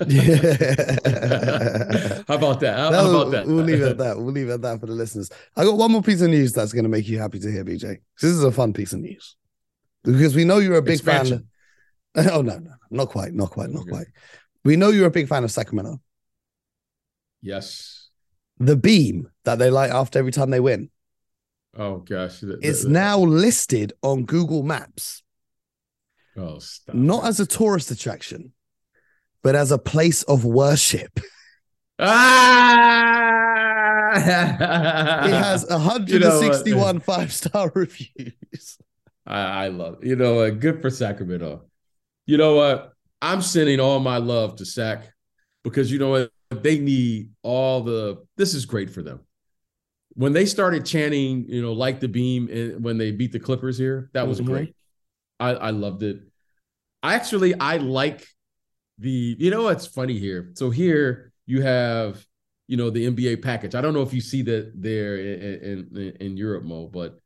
[2.35, 2.77] about that?
[2.77, 3.47] How, no, about that?
[3.47, 4.17] We'll leave it at that.
[4.17, 5.31] We'll leave it at that for the listeners.
[5.57, 7.65] I got one more piece of news that's going to make you happy to hear,
[7.65, 7.99] BJ.
[8.21, 9.37] This is a fun piece of news
[10.03, 11.39] because we know you're a big Expansion.
[11.39, 11.47] fan.
[12.33, 13.91] Oh no, no, not quite, not quite, not okay.
[13.91, 14.07] quite.
[14.65, 16.01] We know you're a big fan of Sacramento.
[17.43, 18.09] Yes.
[18.59, 20.89] The beam that they light after every time they win.
[21.77, 25.23] Oh gosh, it's now listed on Google Maps.
[26.37, 26.95] Oh, stop.
[26.95, 28.53] Not as a tourist attraction,
[29.43, 31.19] but as a place of worship.
[31.99, 32.93] Ah!
[34.17, 38.79] it has 161 you know five star reviews.
[39.27, 40.07] I, I love it.
[40.07, 41.63] You know, uh, good for Sacramento
[42.27, 42.93] you know what?
[43.23, 45.13] I'm sending all my love to Sac
[45.65, 46.31] because you know what?
[46.51, 48.25] They need all the.
[48.37, 49.21] This is great for them.
[50.15, 52.49] When they started chanting, you know, like the beam
[52.81, 54.53] when they beat the Clippers here, that was mm-hmm.
[54.53, 54.77] great.
[55.39, 56.21] I, I loved it.
[57.03, 58.27] I actually I like
[58.99, 59.37] the.
[59.39, 60.53] You know what's funny here?
[60.55, 62.25] So here you have
[62.67, 63.75] you know the NBA package.
[63.75, 67.19] I don't know if you see that there in in, in Europe, Mo, but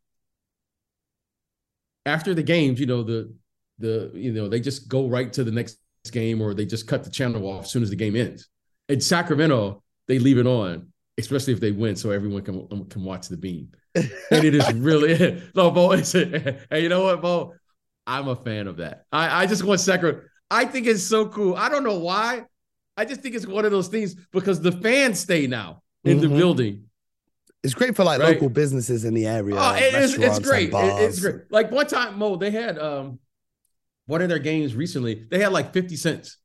[2.07, 3.35] after the games, you know the
[3.79, 5.79] the you know they just go right to the next
[6.13, 8.49] game or they just cut the channel off as soon as the game ends.
[8.89, 13.29] In Sacramento, they leave it on, especially if they win, so everyone can can watch
[13.29, 13.69] the beam.
[13.95, 15.93] and it is really no, Bo.
[15.93, 16.15] And
[16.73, 17.55] you know what, Bo?
[18.11, 19.05] I'm a fan of that.
[19.13, 20.23] I, I just want Sacramento.
[20.51, 21.55] I think it's so cool.
[21.55, 22.45] I don't know why.
[22.97, 26.29] I just think it's one of those things because the fans stay now in mm-hmm.
[26.29, 26.85] the building.
[27.63, 28.35] It's great for like right?
[28.35, 29.55] local businesses in the area.
[29.57, 30.71] Oh, it's, it's great.
[30.73, 31.43] it's great.
[31.51, 33.21] Like one time, Mo, they had um
[34.07, 36.37] one of their games recently, they had like 50 cents.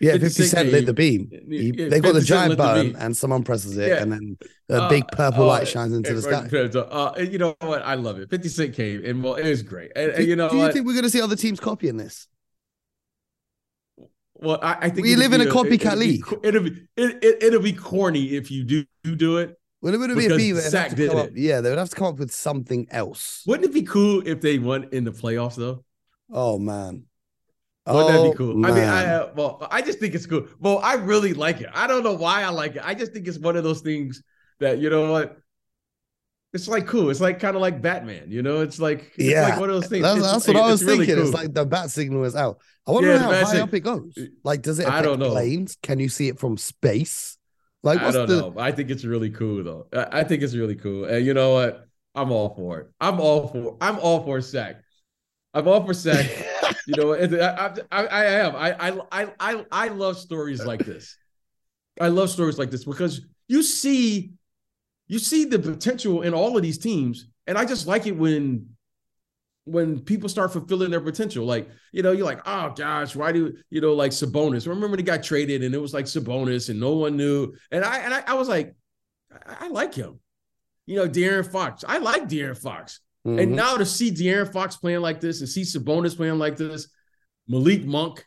[0.00, 1.30] Yeah, 50, 50 Cent lit the beam.
[1.48, 4.02] He, yeah, they got the giant button and someone presses it yeah.
[4.02, 4.36] and then
[4.68, 6.48] a uh, big purple uh, light shines into the sky.
[6.80, 7.82] Uh, you know what?
[7.82, 8.28] I love it.
[8.28, 9.92] 50 Cent came and well, it was great.
[9.94, 10.72] And, and you know, do you what?
[10.72, 12.26] think we're going to see other teams copying this?
[14.34, 16.24] Well, I, I think we live in a copycat it, league.
[16.42, 19.56] It'll be, it, it, it'll be corny if you do, do it.
[19.80, 20.60] Well, it would be a beaver.
[20.60, 21.36] Sac did it.
[21.36, 23.42] yeah, they would have to come up with something else.
[23.46, 25.84] Wouldn't it be cool if they won in the playoffs though?
[26.32, 27.04] Oh man.
[27.86, 28.54] Wouldn't oh, that be cool?
[28.54, 28.70] Man.
[28.70, 30.46] I mean, I uh, well, I just think it's cool.
[30.58, 31.68] Well, I really like it.
[31.74, 32.82] I don't know why I like it.
[32.84, 34.22] I just think it's one of those things
[34.60, 35.38] that you know what.
[36.54, 37.10] It's like cool.
[37.10, 38.60] It's like kind of like Batman, you know.
[38.60, 40.02] It's like it's yeah, like one of those things.
[40.02, 41.00] That's, that's what I was thinking.
[41.00, 41.24] Really cool.
[41.24, 42.60] It's like the bat signal is out.
[42.86, 44.16] I wonder yeah, how high sig- up it goes.
[44.44, 44.86] Like, does it?
[44.86, 45.30] I don't know.
[45.30, 45.76] Planes?
[45.82, 47.36] Can you see it from space?
[47.82, 48.40] Like, I don't the...
[48.40, 48.54] know.
[48.56, 49.86] I think it's really cool though.
[49.92, 51.04] I, I think it's really cool.
[51.04, 51.86] And you know what?
[52.14, 52.86] I'm all for it.
[53.00, 53.76] I'm all for.
[53.80, 54.83] I'm all for Sac.
[55.54, 56.26] I'm all for Sac.
[56.86, 58.56] you know, I, I, I am.
[58.56, 61.16] I, I, I, I love stories like this.
[62.00, 64.32] I love stories like this because you see,
[65.06, 68.70] you see the potential in all of these teams, and I just like it when,
[69.64, 71.46] when people start fulfilling their potential.
[71.46, 74.66] Like, you know, you're like, oh gosh, why do you know, like Sabonis?
[74.66, 77.84] Remember when he got traded and it was like Sabonis and no one knew, and
[77.84, 78.74] I, and I, I was like,
[79.46, 80.18] I, I like him.
[80.86, 81.84] You know, De'Aaron Fox.
[81.86, 83.00] I like De'Aaron Fox.
[83.26, 83.38] Mm-hmm.
[83.38, 86.88] And now to see De'Aaron Fox playing like this and see Sabonis playing like this,
[87.48, 88.24] Malik Monk,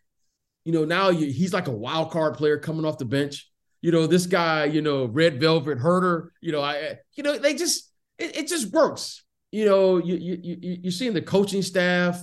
[0.66, 3.50] you know, now you, he's like a wild card player coming off the bench.
[3.82, 7.54] You know, this guy, you know, Red Velvet Huerter, you know, I, you know, they
[7.54, 9.24] just, it, it just works.
[9.52, 12.22] You know, you, you, you, you're seeing the coaching staff,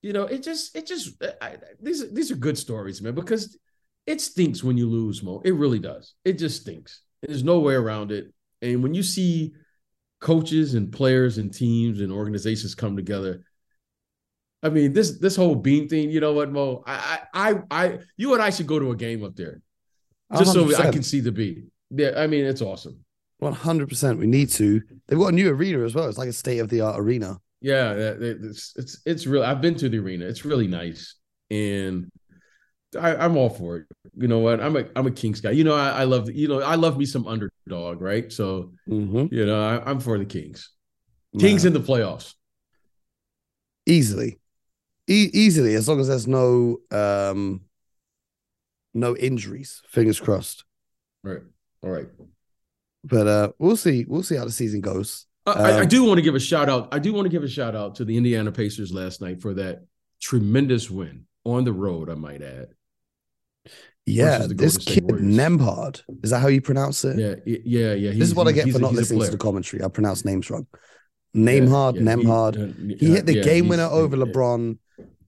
[0.00, 3.58] you know, it just, it just, I, these, these are good stories, man, because
[4.06, 5.42] it stinks when you lose, Mo.
[5.44, 6.14] It really does.
[6.24, 7.02] It just stinks.
[7.20, 8.32] There's no way around it.
[8.62, 9.52] And when you see
[10.20, 13.42] coaches and players and teams and organizations come together.
[14.62, 16.84] I mean, this this whole beam thing, you know what, Mo?
[16.86, 19.62] I I I you and I should go to a game up there.
[20.36, 20.72] Just 100%.
[20.76, 21.70] so I can see the beam.
[21.90, 23.04] Yeah, I mean, it's awesome.
[23.38, 24.18] One hundred percent.
[24.18, 24.82] We need to.
[25.08, 26.08] They've got a new arena as well.
[26.08, 27.38] It's like a state of the art arena.
[27.62, 29.42] Yeah, it's it's it's real.
[29.42, 30.26] I've been to the arena.
[30.26, 31.16] It's really nice,
[31.50, 32.10] and
[32.98, 33.86] I, am all for it.
[34.16, 34.60] You know what?
[34.60, 35.50] I'm a I'm a Kings guy.
[35.50, 38.32] You know, I, I love you know I love me some underdog, right?
[38.32, 39.32] So mm-hmm.
[39.32, 40.70] you know I, am for the Kings.
[41.38, 42.34] Kings in the playoffs.
[43.86, 44.40] Easily,
[45.06, 47.62] e- easily, as long as there's no um
[48.92, 49.82] no injuries.
[49.88, 50.64] Fingers crossed.
[51.22, 51.42] Right.
[51.82, 52.08] All right.
[53.04, 54.04] But uh we'll see.
[54.08, 55.26] We'll see how the season goes.
[55.46, 56.88] Uh, um, I, I, do want to give a shout out.
[56.92, 59.54] I do want to give a shout out to the Indiana Pacers last night for
[59.54, 59.84] that
[60.20, 62.10] tremendous win on the road.
[62.10, 62.74] I might add.
[64.06, 66.02] Yeah, this kid Nembhard.
[66.22, 67.18] Is that how you pronounce it?
[67.18, 68.10] Yeah, yeah, yeah.
[68.10, 69.84] This is what I get for not listening to the commentary.
[69.84, 70.66] I pronounce names wrong.
[71.36, 72.54] Nembhard, yeah, yeah, Nembhard.
[72.56, 74.78] He, uh, he hit the yeah, game winner over LeBron,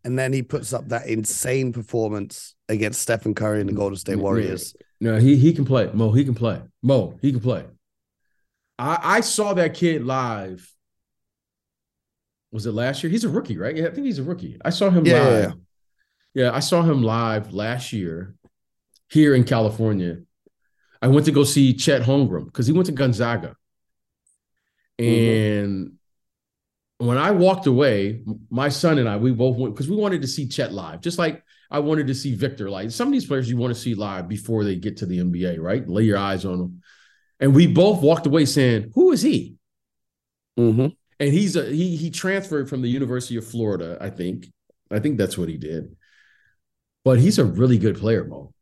[0.05, 4.17] and then he puts up that insane performance against Stephen Curry and the Golden State
[4.17, 4.75] Warriors.
[5.01, 5.91] No, he he can play.
[5.93, 6.61] Mo, he can play.
[6.83, 7.65] Mo, he can play.
[8.79, 10.69] I, I saw that kid live.
[12.51, 13.11] Was it last year?
[13.11, 13.77] He's a rookie, right?
[13.77, 14.59] Yeah, I think he's a rookie.
[14.65, 15.55] I saw him yeah, live.
[16.35, 18.35] Yeah, I saw him live last year
[19.11, 20.19] here in California.
[21.01, 23.57] I went to go see Chet Holmgren because he went to Gonzaga.
[24.99, 25.05] Mm-hmm.
[25.05, 27.07] And mm-hmm.
[27.07, 30.29] when I walked away, my son and I, we both went because we wanted to
[30.29, 32.71] see Chet live, just like I wanted to see Victor.
[32.71, 35.19] Like some of these players you want to see live before they get to the
[35.19, 35.87] NBA, right?
[35.87, 36.83] Lay your eyes on them.
[37.41, 39.57] And we both walked away saying, "Who is he?"
[40.59, 40.89] Mm-hmm.
[41.19, 44.53] And he's a he he transferred from the University of Florida, I think.
[44.91, 45.97] I think that's what he did.
[47.05, 48.53] But he's a really good player, Mo.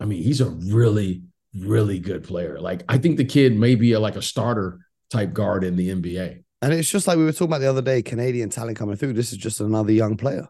[0.00, 1.22] I mean, he's a really,
[1.54, 2.60] really good player.
[2.60, 5.90] Like I think the kid may be a, like a starter type guard in the
[5.90, 6.44] NBA.
[6.60, 9.12] And it's just like we were talking about the other day, Canadian talent coming through.
[9.12, 10.46] This is just another young player.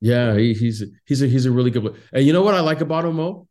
[0.00, 1.96] Yeah, he, he's he's a he's a really good player.
[2.12, 3.48] And you know what I like about him, Mo?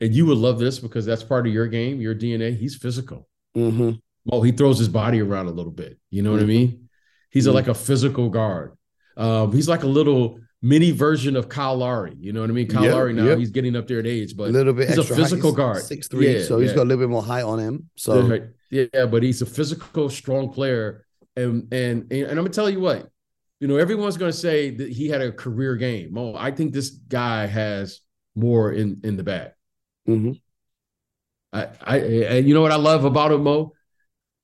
[0.00, 2.56] And you would love this because that's part of your game, your DNA.
[2.56, 3.28] He's physical.
[3.56, 3.92] Mm-hmm.
[4.30, 5.98] Mo, he throws his body around a little bit.
[6.10, 6.36] You know mm-hmm.
[6.36, 6.72] what I mm-hmm.
[6.72, 6.88] mean?
[7.30, 7.50] He's mm-hmm.
[7.50, 8.76] a, like a physical guard.
[9.16, 12.16] Um, he's like a little mini version of Kyle Lowry.
[12.18, 12.68] You know what I mean?
[12.68, 13.38] Kyle yep, Lowry now yep.
[13.38, 15.82] he's getting up there in age, but a little bit he's a physical guard.
[15.82, 17.90] Six three, yeah, so he's got a little bit more height on him.
[17.96, 18.40] So
[18.70, 21.04] yeah, but he's a physical, strong player.
[21.36, 23.08] And and and I'm gonna tell you what,
[23.60, 26.16] you know, everyone's to say that he had a career game.
[26.16, 28.00] Oh, I think this guy has
[28.34, 29.52] more in in the bag.
[30.08, 30.32] Mm-hmm.
[31.52, 33.72] I, I, and you know what I love about him, Mo.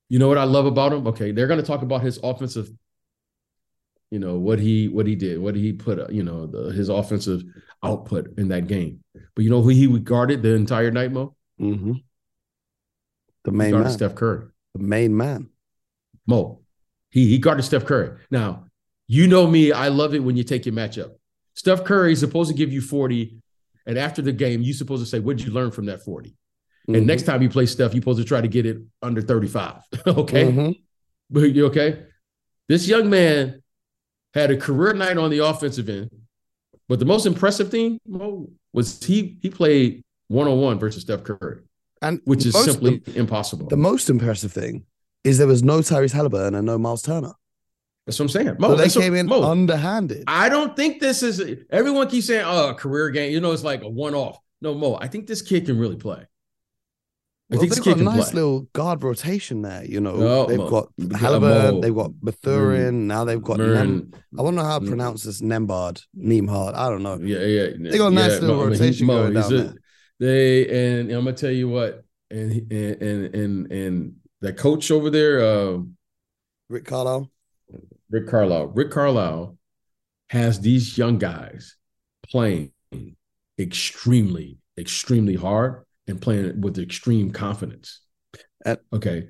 [0.08, 1.06] You know what I love about him.
[1.08, 2.70] Okay, they're going to talk about his offensive.
[4.14, 6.12] You know what he what he did, what he put.
[6.12, 7.42] You know the, his offensive
[7.82, 9.00] output in that game.
[9.34, 11.34] But you know who he guarded the entire night, Mo.
[11.60, 11.94] Mm-hmm.
[13.42, 14.46] The main man, Steph Curry.
[14.76, 15.48] The main man,
[16.28, 16.60] Mo.
[17.10, 18.16] He he guarded Steph Curry.
[18.30, 18.66] Now
[19.08, 21.14] you know me, I love it when you take your matchup.
[21.54, 23.36] Steph Curry is supposed to give you 40,
[23.84, 26.30] and after the game, you're supposed to say, What did you learn from that 40?
[26.30, 26.94] Mm-hmm.
[26.94, 29.82] And next time you play Steph, you're supposed to try to get it under 35.
[30.06, 30.44] okay.
[30.44, 30.70] Mm-hmm.
[31.30, 32.04] But you okay?
[32.68, 33.63] This young man
[34.34, 36.10] had a career night on the offensive end.
[36.88, 37.98] But the most impressive thing
[38.72, 41.60] was he he played one on one versus Steph Curry,
[42.02, 43.68] and which is simply the, impossible.
[43.68, 44.84] The most impressive thing
[45.22, 47.32] is there was no Tyrese Halliburton and no Miles Turner.
[48.06, 48.56] That's what I'm saying.
[48.58, 50.24] Mo, so they came in Mo, underhanded.
[50.26, 51.64] I don't think this is.
[51.70, 54.38] Everyone keeps saying, "Oh, a career game." You know, it's like a one-off.
[54.60, 54.98] No, Mo.
[55.00, 56.26] I think this kid can really play.
[57.50, 58.34] Well, they've got a nice play.
[58.40, 59.84] little guard rotation there.
[59.84, 63.06] You know, no, they've got Halliburton, they've got Mathurin, mm.
[63.06, 66.74] now they've got Nem- I wonder how to pronounce this Nembhard, Nemhard.
[66.74, 67.18] I don't know.
[67.20, 67.90] Yeah, yeah.
[67.90, 69.74] They got a nice yeah, little Mo, rotation Mo, going down a, there.
[70.20, 74.90] They and, and, I'm gonna tell you what, and and and and, and that coach
[74.90, 75.78] over there, uh,
[76.70, 77.30] Rick Carlisle.
[78.10, 78.68] Rick Carlisle.
[78.68, 79.58] Rick Carlisle
[80.30, 81.76] has these young guys
[82.30, 82.72] playing
[83.58, 88.00] extremely, extremely hard and playing it with extreme confidence.
[88.92, 89.28] okay.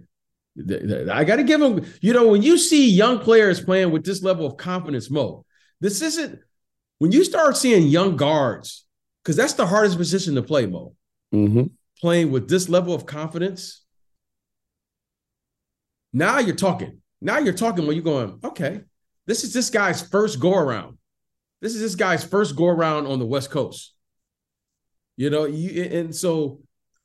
[0.56, 4.22] I got to give them, you know, when you see young players playing with this
[4.22, 5.44] level of confidence, Mo,
[5.80, 6.38] this isn't
[6.98, 8.87] when you start seeing young guards,
[9.22, 10.94] because that's the hardest position to play, Mo.
[11.35, 11.64] Mm-hmm.
[12.00, 13.85] Playing with this level of confidence.
[16.12, 17.00] Now you're talking.
[17.20, 18.83] Now you're talking when you're going, okay,
[19.27, 20.98] this is this guy's first go around.
[21.60, 23.93] This is this guy's first go around on the West Coast.
[25.17, 26.60] You know, you and so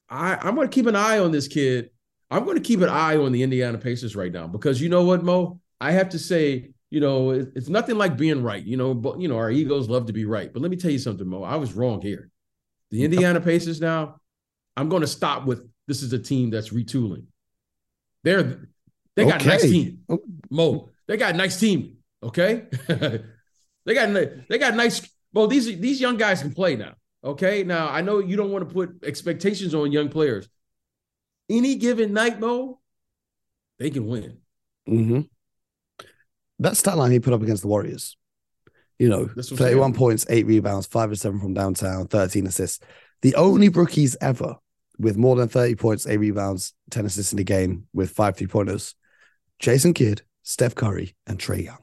[0.09, 1.91] I, I'm going to keep an eye on this kid.
[2.31, 5.03] I'm going to keep an eye on the Indiana Pacers right now because you know
[5.03, 5.59] what, Mo?
[5.81, 8.63] I have to say, you know, it, it's nothing like being right.
[8.63, 10.51] You know, but you know, our egos love to be right.
[10.51, 11.43] But let me tell you something, Mo.
[11.43, 12.29] I was wrong here.
[12.91, 14.19] The Indiana Pacers now,
[14.75, 17.25] I'm going to stop with this is a team that's retooling.
[18.23, 18.69] They're
[19.15, 19.49] they got okay.
[19.49, 19.99] nice team.
[20.07, 20.19] Oh.
[20.49, 21.97] Mo, they got nice team.
[22.23, 22.65] Okay.
[22.87, 24.13] they got
[24.49, 25.07] they got nice.
[25.33, 26.93] Well, these these young guys can play now.
[27.23, 27.63] Okay.
[27.63, 30.47] Now I know you don't want to put expectations on young players,
[31.49, 32.79] any given night, Mo,
[33.77, 34.37] they can win.
[34.87, 35.21] Mm-hmm.
[36.59, 38.17] That stat line he put up against the Warriors,
[38.97, 42.47] you know, That's what I'm 31 points, eight rebounds, five or seven from downtown, 13
[42.47, 42.79] assists.
[43.21, 44.55] The only rookies ever
[44.97, 48.47] with more than 30 points, eight rebounds, 10 assists in a game with five three
[48.47, 48.95] pointers
[49.59, 51.79] Jason Kidd, Steph Curry, and Trae Young.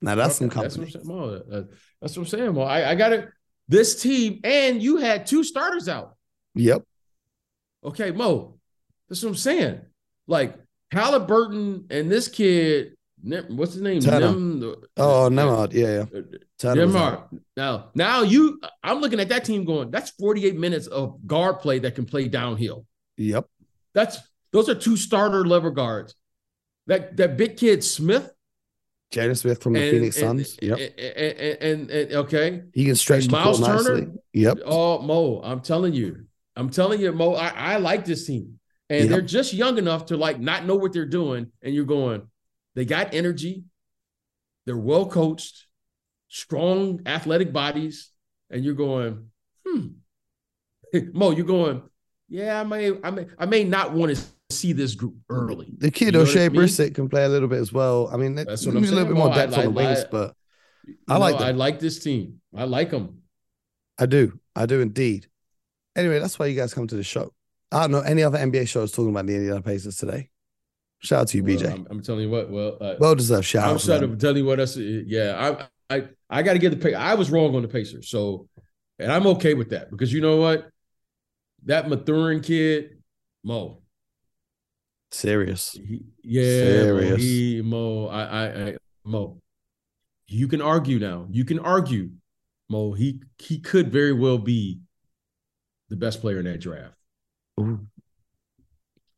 [0.00, 0.86] Now that's some Okay, company.
[0.86, 1.06] what I'm saying.
[1.06, 1.66] Mo,
[2.00, 2.54] that's what I'm saying.
[2.54, 2.62] Mo.
[2.62, 3.28] I, I got it.
[3.68, 6.16] This team, and you had two starters out.
[6.54, 6.82] Yep.
[7.84, 8.58] Okay, Mo.
[9.08, 9.80] That's what I'm saying.
[10.26, 10.56] Like
[10.90, 14.00] Halliburton and this kid, what's his name?
[14.00, 14.62] Nem-
[14.96, 15.72] Oh, Nemard.
[15.72, 16.18] Yeah, yeah.
[16.18, 16.22] Uh,
[16.58, 17.00] Turner was Nemar.
[17.12, 17.34] out.
[17.56, 19.90] Now, now you, I'm looking at that team going.
[19.90, 22.86] That's 48 minutes of guard play that can play downhill.
[23.16, 23.46] Yep.
[23.94, 24.18] That's
[24.52, 26.14] those are two starter level guards.
[26.86, 28.30] That that big kid Smith
[29.14, 30.58] Jalen Smith from the and, Phoenix and, Suns.
[30.60, 30.78] Yep.
[31.60, 32.62] and, and, okay.
[32.72, 34.06] He can stretch Miles court nicely.
[34.32, 34.58] Yep.
[34.64, 38.58] Oh, Mo, I'm telling you, I'm telling you, Mo, I, I like this team.
[38.90, 39.08] And Yep.
[39.10, 41.50] they're just young enough to like not know what they're doing.
[41.62, 42.22] And you're going,
[42.74, 43.64] they got energy,
[44.66, 45.66] they're well coached,
[46.28, 48.10] strong athletic bodies,
[48.50, 49.30] and you're going,
[49.66, 49.86] hmm.
[51.12, 51.82] Mo, you're going,
[52.28, 54.22] yeah, I may, I may, I may not want to
[54.54, 55.74] see this group early.
[55.78, 56.60] The kid You know Oshae I mean?
[56.62, 58.08] Brissett can play a little bit as well.
[58.12, 60.34] I mean, That's what a I'm little bit more depth on the wings, I- but
[61.08, 61.46] I like know.
[61.46, 62.40] I like this team.
[62.54, 63.22] I like them.
[63.98, 64.38] I do.
[64.54, 65.28] I do indeed.
[65.96, 67.32] Anyway, that's why you guys come to the show.
[67.72, 70.30] I don't know any other NBA shows talking about the Indiana Pacers today.
[71.00, 71.72] Shout out to you, Well, BJ.
[71.72, 72.50] I'm, I'm telling you what.
[72.50, 73.68] Well, uh, well deserved shout out.
[73.70, 73.80] I'm out.
[73.82, 74.76] trying to tell you what else.
[74.76, 76.94] Yeah, I I I got to get the.
[76.94, 78.48] I was wrong on the Pacers, so
[78.98, 80.68] and I'm okay with that because you know what,
[81.64, 83.02] that Mathurin kid,
[83.42, 83.82] Mo,
[85.14, 85.72] Serious.
[85.72, 87.22] he, yeah, Mo, Serious.
[87.22, 89.40] he Mo, I, I I Mo,
[90.26, 91.26] you can argue now.
[91.30, 92.10] You can argue,
[92.68, 92.92] Mo.
[92.92, 94.80] He he could very well be
[95.88, 96.94] the best player in that draft.
[97.60, 97.86] Ooh,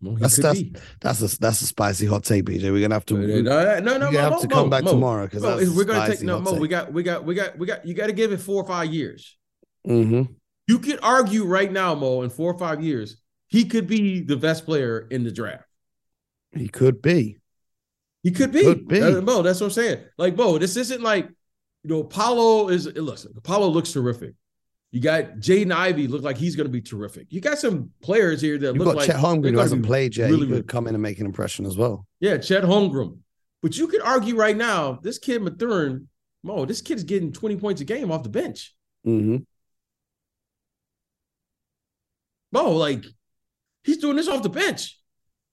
[0.03, 0.74] That's- that's- be.
[1.01, 2.70] that's a that's a spicy hot take, BJ.
[2.70, 3.16] We're gonna have to.
[3.16, 4.90] Uh, no, no, no, Mo, have Mo, to come Mo, back Mo.
[4.92, 5.42] tomorrow because
[5.74, 6.53] we're gonna take no Mo.
[6.53, 6.61] take.
[6.61, 7.86] We got we got we got we got.
[7.86, 9.36] You got to give it four or five years.
[9.88, 10.32] Mm-hmm.
[10.68, 13.16] You could argue right now, Mo, in four or five years,
[13.47, 15.62] he could be the best player in the draft.
[16.53, 17.38] He could be.
[18.22, 18.62] He could be.
[18.62, 19.01] Could be.
[19.01, 20.05] Uh, Mo, that's what I'm saying.
[20.18, 24.34] Like, Bo, this isn't like, you know, Apollo is, listen, Apollo looks terrific.
[24.90, 27.26] You got Jaden Ivey look like he's going to be terrific.
[27.30, 30.16] You got some players here that You've look got like Chet Holmgren who hasn't played
[30.16, 30.30] yet.
[30.30, 32.07] really, he could come in and make an impression as well.
[32.20, 33.18] Yeah, Chet Holmgren.
[33.62, 36.09] But you could argue right now, this kid Mathurin,
[36.42, 38.74] Mo, this kid's getting 20 points a game off the bench.
[39.07, 39.38] Mm-hmm.
[42.53, 43.05] Mo, like
[43.84, 44.99] he's doing this off the bench.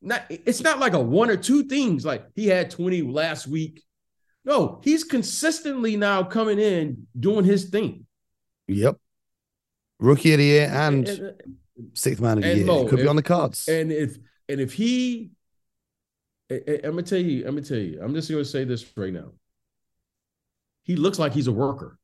[0.03, 2.05] Not it's not like a one or two things.
[2.05, 3.81] Like he had 20 last week.
[4.45, 8.05] No, he's consistently now coming in doing his thing.
[8.67, 8.97] Yep.
[9.99, 11.33] Rookie of the year and and,
[11.93, 12.65] sixth man of the year.
[12.65, 13.67] Mo, could be on the cards.
[13.69, 14.17] and if
[14.49, 15.31] and if he
[16.51, 18.85] I, I- I'm gonna tell you, I'm gonna tell you, I'm just gonna say this
[18.97, 19.31] right now.
[20.83, 21.97] He looks like he's a worker.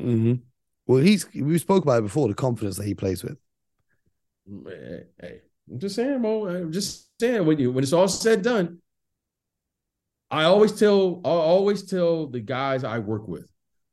[0.00, 0.36] hmm
[0.86, 3.36] Well, he's we spoke about it before, the confidence that he plays with.
[5.20, 5.40] Hey,
[5.70, 6.46] I'm just saying, Mo.
[6.46, 8.80] I'm just saying when you when it's all said done,
[10.30, 13.50] I always tell I always tell the guys I work with,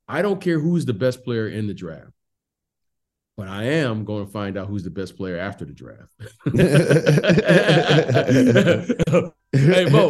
[0.07, 2.11] I don't care who's the best player in the draft,
[3.37, 6.11] but I am going to find out who's the best player after the draft.
[9.53, 10.09] hey, Mo,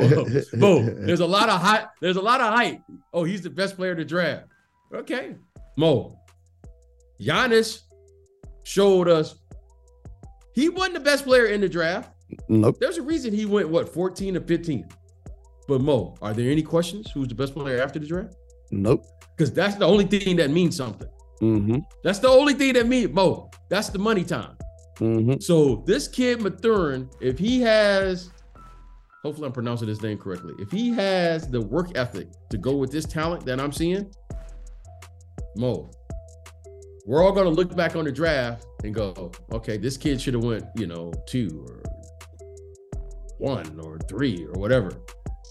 [0.54, 1.92] Mo, there's a lot of hot.
[2.02, 2.82] There's a lot of hype.
[3.14, 4.48] Oh, he's the best player the draft.
[4.94, 5.36] Okay,
[5.78, 6.18] Mo.
[7.22, 7.82] Giannis
[8.64, 9.36] showed us
[10.54, 12.12] he wasn't the best player in the draft.
[12.48, 12.78] Nope.
[12.80, 14.88] There's a reason he went what 14 or 15.
[15.68, 17.12] But Mo, are there any questions?
[17.12, 18.36] Who's the best player after the draft?
[18.72, 19.06] Nope.
[19.36, 21.08] Because that's the only thing that means something.
[21.42, 21.80] Mm-hmm.
[22.04, 23.50] That's the only thing that means Mo.
[23.70, 24.58] That's the money time.
[24.98, 25.40] Mm-hmm.
[25.40, 28.30] So this kid Mathurin, if he has,
[29.24, 30.54] hopefully I'm pronouncing his name correctly.
[30.60, 34.14] If he has the work ethic to go with this talent that I'm seeing,
[35.56, 35.90] Mo,
[37.06, 40.44] we're all gonna look back on the draft and go, okay, this kid should have
[40.44, 41.82] went, you know, two or
[43.38, 44.92] one or three or whatever.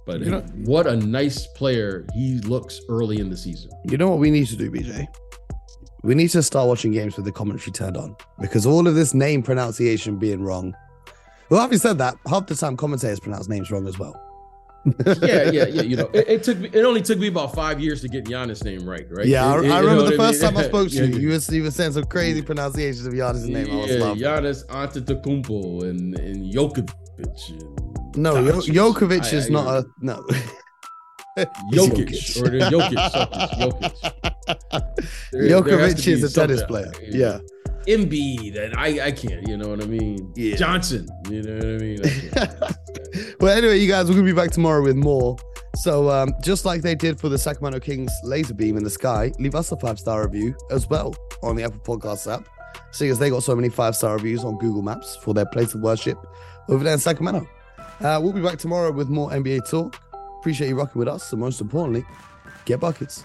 [0.07, 3.71] But You know- what a nice player he looks early in the season.
[3.85, 5.07] You know what we need to do, BJ?
[6.03, 9.13] We need to start watching games with the commentary turned on because all of this
[9.13, 10.75] name pronunciation being wrong.
[11.51, 14.15] Well, having said that, half the time commentators pronounce names wrong as well.
[15.23, 15.83] yeah, yeah, yeah.
[15.83, 16.71] You know, it, it took me.
[16.73, 19.07] It only took me about five years to get Giannis' name right.
[19.11, 19.27] Right.
[19.27, 20.53] Yeah, I, It- it- I remember the first mean?
[20.53, 21.19] time I spoke to Yeah, you.
[21.19, 23.71] You were, you were saying some crazy pronunciations of Giannis' name.
[23.71, 24.23] I was yeah, laughing.
[24.23, 27.51] Giannis Antetokounmpo and and Jokovic.
[27.51, 28.35] And No.
[28.35, 30.25] Jokovic is I- not a no.
[31.73, 35.01] Jokic, or the Jokic, Jokic, Jokic.
[35.33, 36.93] There- there has to Jokovic be is a tennis player.
[37.03, 37.39] Yeah.
[37.91, 39.47] Embiid, and I I can't.
[39.49, 40.33] You know what I mean?
[40.37, 40.57] Yeah.
[40.57, 41.09] Johnson.
[41.29, 42.01] You know what I mean?
[42.37, 42.75] I
[43.41, 45.37] well, anyway, you guys, we're gonna be back tomorrow with more.
[45.77, 49.33] So, um, just like they did for the Sacramento Kings laser beam in the sky,
[49.39, 52.49] leave us a five star review as well on the Apple Podcasts app,
[52.93, 55.75] seeing as they got so many five star reviews on Google Maps for their place
[55.75, 56.19] of worship
[56.69, 57.49] over there in Sacramento.
[58.01, 60.01] Uh, we'll be back tomorrow with more NBA talk.
[60.39, 62.05] Appreciate you rocking with us, and most importantly,
[62.65, 63.25] get buckets.